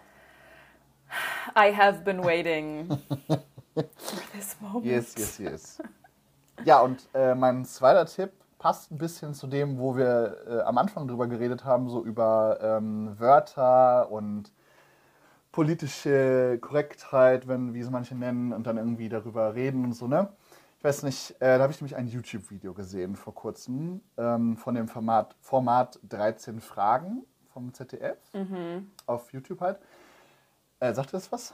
I 1.58 1.76
have 1.76 2.02
been 2.04 2.24
waiting. 2.24 2.88
Yes, 4.84 5.16
yes, 5.18 5.38
yes. 5.38 5.82
Ja, 6.66 6.80
und 6.82 7.08
äh, 7.14 7.36
mein 7.36 7.66
zweiter 7.66 8.06
Tipp 8.06 8.32
passt 8.58 8.92
ein 8.92 8.98
bisschen 8.98 9.34
zu 9.34 9.48
dem, 9.48 9.80
wo 9.80 9.96
wir 9.96 10.38
äh, 10.48 10.60
am 10.62 10.78
Anfang 10.78 11.08
drüber 11.08 11.28
geredet 11.28 11.64
haben, 11.64 11.90
so 11.90 12.04
über 12.04 12.60
ähm, 12.62 13.18
Wörter 13.18 14.12
und 14.12 14.52
politische 15.52 16.58
Korrektheit, 16.60 17.48
wenn, 17.48 17.74
wie 17.74 17.80
es 17.80 17.90
manche 17.90 18.16
nennen, 18.16 18.54
und 18.54 18.68
dann 18.68 18.78
irgendwie 18.78 19.10
darüber 19.10 19.56
reden 19.56 19.86
und 19.86 19.94
so, 19.94 20.08
ne? 20.08 20.30
Ich 20.78 20.84
weiß 20.84 21.04
nicht, 21.04 21.32
äh, 21.42 21.58
da 21.58 21.64
habe 21.64 21.74
ich 21.74 21.82
nämlich 21.82 21.96
ein 21.98 22.08
YouTube-Video 22.08 22.74
gesehen 22.74 23.16
vor 23.18 23.34
kurzem 23.36 24.02
ähm, 24.18 24.56
von 24.56 24.76
dem 24.76 24.88
Format, 24.88 25.36
Format 25.42 26.00
13 26.08 26.62
Fragen 26.62 27.24
vom 27.54 27.74
ZDF 27.74 28.18
auf 29.06 29.34
YouTube 29.34 29.60
halt. 29.60 29.80
Äh, 30.80 30.94
sagt 30.94 31.10
ihr 31.10 31.12
das 31.14 31.32
was? 31.34 31.54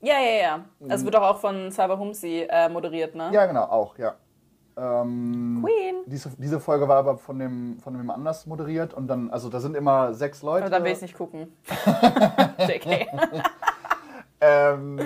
Ja, 0.00 0.18
ja, 0.18 0.40
ja. 0.40 0.64
Es 0.88 1.04
wird 1.04 1.14
doch 1.14 1.22
auch 1.22 1.38
von 1.38 1.70
Cyber 1.70 1.98
Humsi 1.98 2.46
äh, 2.48 2.68
moderiert, 2.68 3.14
ne? 3.14 3.30
Ja, 3.32 3.46
genau, 3.46 3.64
auch, 3.64 3.98
ja. 3.98 4.14
Ähm, 4.76 5.62
Queen. 5.62 5.96
Diese, 6.06 6.30
diese 6.38 6.58
Folge 6.58 6.88
war 6.88 6.96
aber 6.98 7.18
von 7.18 7.38
dem, 7.38 7.78
von 7.80 7.92
dem 7.94 8.10
anders 8.10 8.46
moderiert 8.46 8.94
und 8.94 9.08
dann, 9.08 9.30
also 9.30 9.50
da 9.50 9.60
sind 9.60 9.76
immer 9.76 10.14
sechs 10.14 10.42
Leute. 10.42 10.64
Aber 10.64 10.70
dann 10.70 10.84
will 10.84 10.92
ich 10.92 11.02
nicht 11.02 11.16
gucken. 11.16 11.52
JK. 12.58 13.08
ähm, 14.40 15.00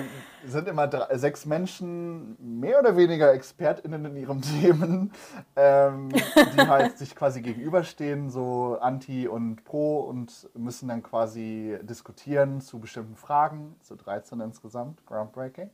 sind 0.47 0.67
immer 0.67 0.87
drei, 0.87 1.17
sechs 1.17 1.45
Menschen, 1.45 2.35
mehr 2.39 2.79
oder 2.79 2.97
weniger 2.97 3.33
ExpertInnen 3.33 4.05
in 4.05 4.15
ihren 4.15 4.41
Themen, 4.61 5.11
ähm, 5.55 6.09
die 6.09 6.67
halt 6.67 6.97
sich 6.97 7.15
quasi 7.15 7.41
gegenüberstehen, 7.41 8.29
so 8.29 8.77
Anti 8.79 9.27
und 9.27 9.63
Pro 9.63 10.01
und 10.01 10.49
müssen 10.55 10.87
dann 10.89 11.03
quasi 11.03 11.77
diskutieren 11.81 12.61
zu 12.61 12.79
bestimmten 12.79 13.15
Fragen, 13.15 13.75
zu 13.81 13.95
13 13.95 14.39
insgesamt, 14.39 15.05
groundbreaking. 15.05 15.69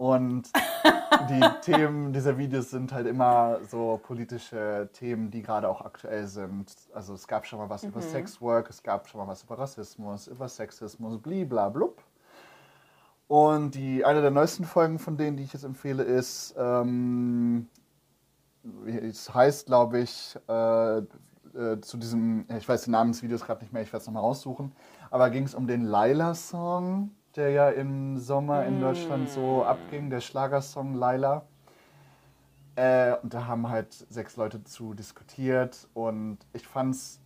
Und 0.00 0.50
die 1.28 1.40
Themen 1.60 2.14
dieser 2.14 2.38
Videos 2.38 2.70
sind 2.70 2.90
halt 2.90 3.06
immer 3.06 3.58
so 3.68 4.00
politische 4.02 4.88
Themen, 4.94 5.30
die 5.30 5.42
gerade 5.42 5.68
auch 5.68 5.82
aktuell 5.82 6.26
sind. 6.26 6.74
Also 6.94 7.12
es 7.12 7.28
gab 7.28 7.44
schon 7.44 7.58
mal 7.58 7.68
was 7.68 7.84
über 7.84 8.00
Sexwork, 8.00 8.70
es 8.70 8.82
gab 8.82 9.08
schon 9.08 9.20
mal 9.20 9.26
was 9.26 9.42
über 9.42 9.58
Rassismus, 9.58 10.26
über 10.26 10.48
Sexismus, 10.48 11.20
bliblablub. 11.20 12.02
Und 13.30 13.76
die, 13.76 14.04
eine 14.04 14.22
der 14.22 14.32
neuesten 14.32 14.64
Folgen 14.64 14.98
von 14.98 15.16
denen, 15.16 15.36
die 15.36 15.44
ich 15.44 15.52
jetzt 15.52 15.62
empfehle, 15.62 16.02
ist, 16.02 16.52
ähm, 16.58 17.68
es 18.84 19.32
heißt, 19.32 19.66
glaube 19.66 20.00
ich, 20.00 20.36
äh, 20.48 20.98
äh, 20.98 21.80
zu 21.80 21.96
diesem, 21.96 22.44
ich 22.58 22.68
weiß 22.68 22.82
den 22.82 22.90
Namen 22.90 23.12
des 23.12 23.22
Videos 23.22 23.44
gerade 23.44 23.60
nicht 23.62 23.72
mehr, 23.72 23.82
ich 23.82 23.92
werde 23.92 24.00
es 24.00 24.06
nochmal 24.08 24.24
raussuchen, 24.24 24.72
aber 25.12 25.30
ging 25.30 25.44
es 25.44 25.54
um 25.54 25.68
den 25.68 25.84
Laila-Song, 25.84 27.12
der 27.36 27.50
ja 27.50 27.68
im 27.68 28.18
Sommer 28.18 28.66
in 28.66 28.80
Deutschland 28.80 29.30
so 29.30 29.62
abging, 29.62 30.10
der 30.10 30.20
Schlagersong 30.20 30.94
Laila. 30.94 31.44
Äh, 32.74 33.14
und 33.22 33.32
da 33.32 33.46
haben 33.46 33.68
halt 33.68 33.92
sechs 33.92 34.36
Leute 34.36 34.64
zu 34.64 34.92
diskutiert 34.92 35.86
und 35.94 36.38
ich 36.52 36.66
fand 36.66 36.96
es 36.96 37.20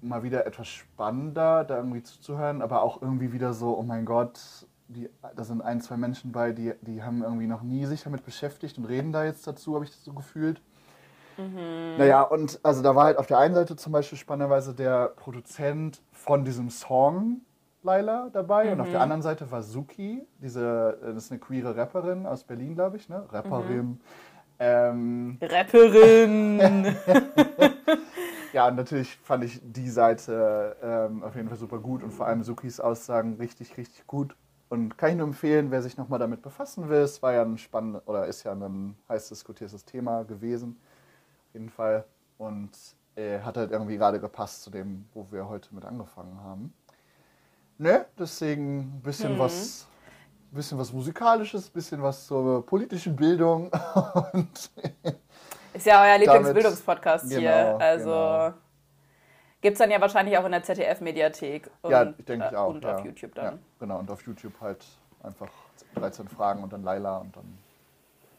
mal 0.00 0.22
wieder 0.22 0.46
etwas 0.46 0.68
spannender, 0.68 1.64
da 1.64 1.76
irgendwie 1.78 2.04
zuzuhören, 2.04 2.62
aber 2.62 2.82
auch 2.82 3.02
irgendwie 3.02 3.32
wieder 3.32 3.52
so, 3.52 3.76
oh 3.76 3.82
mein 3.82 4.04
Gott, 4.04 4.38
die, 4.90 5.08
da 5.34 5.44
sind 5.44 5.62
ein, 5.62 5.80
zwei 5.80 5.96
Menschen 5.96 6.32
bei, 6.32 6.52
die, 6.52 6.72
die 6.82 7.02
haben 7.02 7.22
irgendwie 7.22 7.46
noch 7.46 7.62
nie 7.62 7.86
sich 7.86 8.02
damit 8.02 8.24
beschäftigt 8.24 8.78
und 8.78 8.84
reden 8.84 9.12
da 9.12 9.24
jetzt 9.24 9.46
dazu, 9.46 9.74
habe 9.74 9.84
ich 9.84 9.90
das 9.90 10.04
so 10.04 10.12
gefühlt. 10.12 10.60
Naja, 11.96 12.22
und 12.22 12.60
also 12.62 12.82
da 12.82 12.94
war 12.94 13.04
halt 13.04 13.16
auf 13.16 13.26
der 13.26 13.38
einen 13.38 13.54
Seite 13.54 13.74
zum 13.76 13.92
Beispiel 13.92 14.18
spannenderweise 14.18 14.74
der 14.74 15.08
Produzent 15.16 16.02
von 16.12 16.44
diesem 16.44 16.68
Song 16.68 17.40
Laila 17.82 18.28
dabei 18.30 18.72
und 18.72 18.80
auf 18.80 18.90
der 18.90 19.00
anderen 19.00 19.22
Seite 19.22 19.50
war 19.50 19.62
Suki, 19.62 20.26
diese, 20.38 20.98
äh, 21.02 21.14
das 21.14 21.24
ist 21.24 21.30
eine 21.30 21.40
queere 21.40 21.74
Rapperin 21.76 22.26
aus 22.26 22.44
Berlin, 22.44 22.74
glaube 22.74 22.98
ich, 22.98 23.08
ne? 23.08 23.24
Rapperin. 23.30 24.00
Ähm, 24.58 25.38
Rapperin. 25.40 26.60
Ja, 28.52 28.66
und 28.68 28.76
natürlich 28.76 29.16
fand 29.22 29.44
ich 29.44 29.60
die 29.62 29.88
Seite 29.88 30.76
ähm, 30.82 31.22
auf 31.22 31.36
jeden 31.36 31.48
Fall 31.48 31.56
super 31.56 31.78
gut 31.78 32.02
und 32.02 32.10
vor 32.10 32.26
allem 32.26 32.42
Sukis 32.42 32.80
Aussagen 32.80 33.34
richtig, 33.34 33.76
richtig 33.76 34.06
gut. 34.06 34.34
Und 34.70 34.96
kann 34.96 35.10
ich 35.10 35.16
nur 35.16 35.26
empfehlen, 35.26 35.70
wer 35.72 35.82
sich 35.82 35.96
nochmal 35.96 36.20
damit 36.20 36.42
befassen 36.42 36.88
will. 36.88 37.00
Es 37.00 37.20
war 37.22 37.32
ja 37.32 37.42
ein 37.42 37.58
spannendes 37.58 38.06
oder 38.06 38.26
ist 38.26 38.44
ja 38.44 38.52
ein 38.52 38.96
heiß 39.08 39.28
diskutiertes 39.28 39.84
Thema 39.84 40.22
gewesen. 40.22 40.80
Auf 41.48 41.54
jeden 41.54 41.68
Fall. 41.68 42.04
Und 42.38 42.70
äh, 43.16 43.40
hat 43.40 43.56
halt 43.56 43.72
irgendwie 43.72 43.96
gerade 43.96 44.20
gepasst 44.20 44.62
zu 44.62 44.70
dem, 44.70 45.06
wo 45.12 45.26
wir 45.30 45.48
heute 45.48 45.74
mit 45.74 45.84
angefangen 45.84 46.40
haben. 46.42 46.72
Ne? 47.78 48.06
Deswegen 48.16 48.78
ein 48.78 49.00
bisschen 49.02 49.36
was. 49.38 49.88
ein 50.52 50.54
bisschen 50.54 50.78
was 50.78 50.92
Musikalisches, 50.92 51.68
ein 51.68 51.72
bisschen 51.72 52.02
was 52.02 52.26
zur 52.26 52.64
politischen 52.64 53.16
Bildung. 53.16 53.72
Ist 55.74 55.86
ja 55.86 56.02
euer 56.04 56.18
Lieblingsbildungspodcast 56.18 57.26
hier. 57.28 57.40
Genau, 57.40 57.76
Also 57.78 58.04
genau. 58.04 58.54
Gibt 59.60 59.74
es 59.74 59.78
dann 59.78 59.90
ja 59.90 60.00
wahrscheinlich 60.00 60.36
auch 60.38 60.44
in 60.44 60.52
der 60.52 60.62
ZDF-Mediathek. 60.62 61.70
ja, 61.88 62.12
ich 62.16 62.24
denke 62.24 62.46
ich 62.46 62.52
äh, 62.52 62.56
auch. 62.56 62.74
Und 62.74 62.84
ja. 62.84 62.96
auf 62.96 63.04
YouTube 63.04 63.34
dann. 63.34 63.44
Ja, 63.44 63.58
genau, 63.78 63.98
und 63.98 64.10
auf 64.10 64.26
YouTube 64.26 64.60
halt 64.60 64.84
einfach 65.22 65.50
13 65.94 66.28
Fragen 66.28 66.62
und 66.62 66.72
dann 66.72 66.82
Laila 66.82 67.18
und 67.18 67.36
dann. 67.36 67.58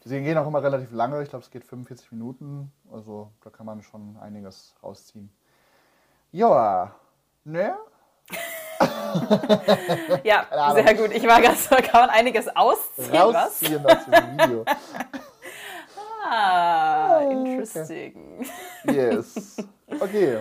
Die 0.04 0.20
gehen 0.20 0.36
auch 0.36 0.46
immer 0.48 0.62
relativ 0.62 0.90
lange, 0.90 1.22
ich 1.22 1.28
glaube, 1.28 1.44
es 1.44 1.50
geht 1.50 1.64
45 1.64 2.10
Minuten. 2.12 2.72
Also 2.92 3.30
da 3.44 3.50
kann 3.50 3.66
man 3.66 3.82
schon 3.82 4.16
einiges 4.20 4.74
rausziehen. 4.82 5.30
Ja, 6.32 6.92
ne? 7.44 7.76
Ja, 10.24 10.46
sehr 10.74 10.94
gut. 10.94 11.12
Ich 11.12 11.26
war 11.26 11.40
ganz 11.40 11.68
so, 11.68 11.76
kann 11.76 12.00
man 12.00 12.10
einiges 12.10 12.48
ausziehen, 12.48 13.12
was? 13.12 13.34
Rausziehen 13.34 13.86
aus 13.86 14.04
diesem 14.06 14.38
Video. 14.38 14.64
Ah, 16.34 17.20
okay. 17.20 17.32
interesting. 17.32 18.46
Yes. 18.86 19.56
Okay. 20.00 20.38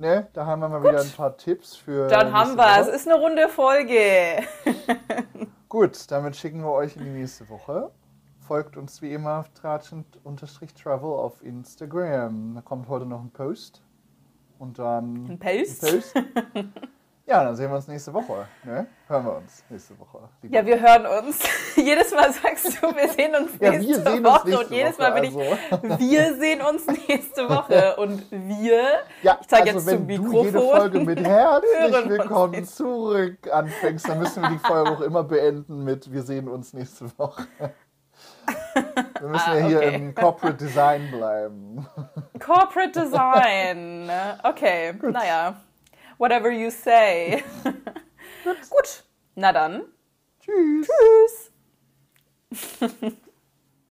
Ne, 0.00 0.28
da 0.32 0.46
haben 0.46 0.60
wir 0.60 0.68
mal 0.70 0.82
wieder 0.82 1.02
ein 1.02 1.10
paar 1.10 1.36
Tipps 1.36 1.76
für. 1.76 2.08
Dann 2.08 2.32
haben 2.32 2.56
wir 2.56 2.80
es. 2.80 2.88
Ist 2.88 3.06
eine 3.06 3.20
runde 3.20 3.50
Folge. 3.50 4.42
Gut, 5.68 6.10
damit 6.10 6.36
schicken 6.36 6.62
wir 6.62 6.72
euch 6.72 6.96
in 6.96 7.04
die 7.04 7.10
nächste 7.10 7.46
Woche. 7.50 7.90
Folgt 8.38 8.78
uns 8.78 9.02
wie 9.02 9.12
immer 9.12 9.40
auf 9.40 9.50
tratschend-travel 9.50 11.10
auf 11.10 11.44
Instagram. 11.44 12.54
Da 12.54 12.62
kommt 12.62 12.88
heute 12.88 13.04
noch 13.04 13.20
ein 13.20 13.28
Post. 13.30 13.82
Und 14.58 14.78
dann. 14.78 15.26
Ein 15.32 15.38
Post? 15.38 15.84
Ein 15.84 16.00
Post. 16.00 16.14
Ja, 17.30 17.44
dann 17.44 17.54
sehen 17.54 17.70
wir 17.70 17.76
uns 17.76 17.86
nächste 17.86 18.12
Woche. 18.12 18.48
Ne? 18.64 18.88
Hören 19.06 19.24
wir 19.24 19.36
uns 19.36 19.62
nächste 19.70 19.96
Woche. 20.00 20.18
Ja, 20.50 20.66
wir 20.66 20.80
hören 20.80 21.06
uns. 21.06 21.38
jedes 21.76 22.12
Mal 22.12 22.32
sagst 22.32 22.66
du, 22.82 22.88
wir 22.96 23.08
sehen 23.08 23.32
uns 23.36 23.52
Ja, 23.60 23.70
nächste 23.70 24.04
wir 24.04 24.10
sehen 24.10 24.24
Woche. 24.24 24.32
uns 24.34 24.44
nächste 24.46 24.64
und 24.66 24.72
jedes 24.72 24.98
Woche, 24.98 25.02
Mal 25.02 25.12
bin 25.12 25.24
ich, 25.24 25.36
also. 25.36 25.98
wir 26.00 26.34
sehen 26.34 26.60
uns 26.60 26.86
nächste 27.08 27.48
Woche. 27.48 27.96
Und 27.98 28.30
wir, 28.32 28.82
Ja, 29.22 29.38
ich 29.40 29.46
zeige 29.46 29.72
also 29.72 29.78
jetzt 29.78 29.86
wenn 29.86 29.96
zum 29.98 30.08
du 30.08 30.12
jede 30.42 30.58
Mikrofon. 30.58 30.76
Folge 30.80 31.00
mit 31.04 31.20
herzlich 31.24 32.08
willkommen 32.08 32.64
zurück 32.64 33.38
anfängst, 33.52 34.08
dann 34.08 34.18
müssen 34.18 34.42
wir 34.42 34.50
die 34.50 34.58
Folge 34.58 34.90
auch 34.90 35.00
immer 35.00 35.22
beenden 35.22 35.84
mit 35.84 36.10
wir 36.12 36.24
sehen 36.24 36.48
uns 36.48 36.72
nächste 36.72 37.16
Woche. 37.16 37.46
Wir 39.20 39.28
müssen 39.28 39.50
Ah, 39.50 39.54
ja 39.56 39.66
hier 39.68 39.78
okay. 39.78 39.94
im 39.94 40.14
Corporate 40.16 40.56
Design 40.56 41.08
bleiben. 41.12 41.86
Corporate 42.44 42.90
Design. 43.02 44.10
Okay, 44.42 44.94
naja. 45.00 45.54
Whatever 46.20 46.50
you 46.50 46.70
say. 46.70 47.42
Gut. 48.44 49.04
Na 49.36 49.52
dann. 49.52 49.86
Tschüss. 50.38 50.86
Tschüss. 52.50 53.12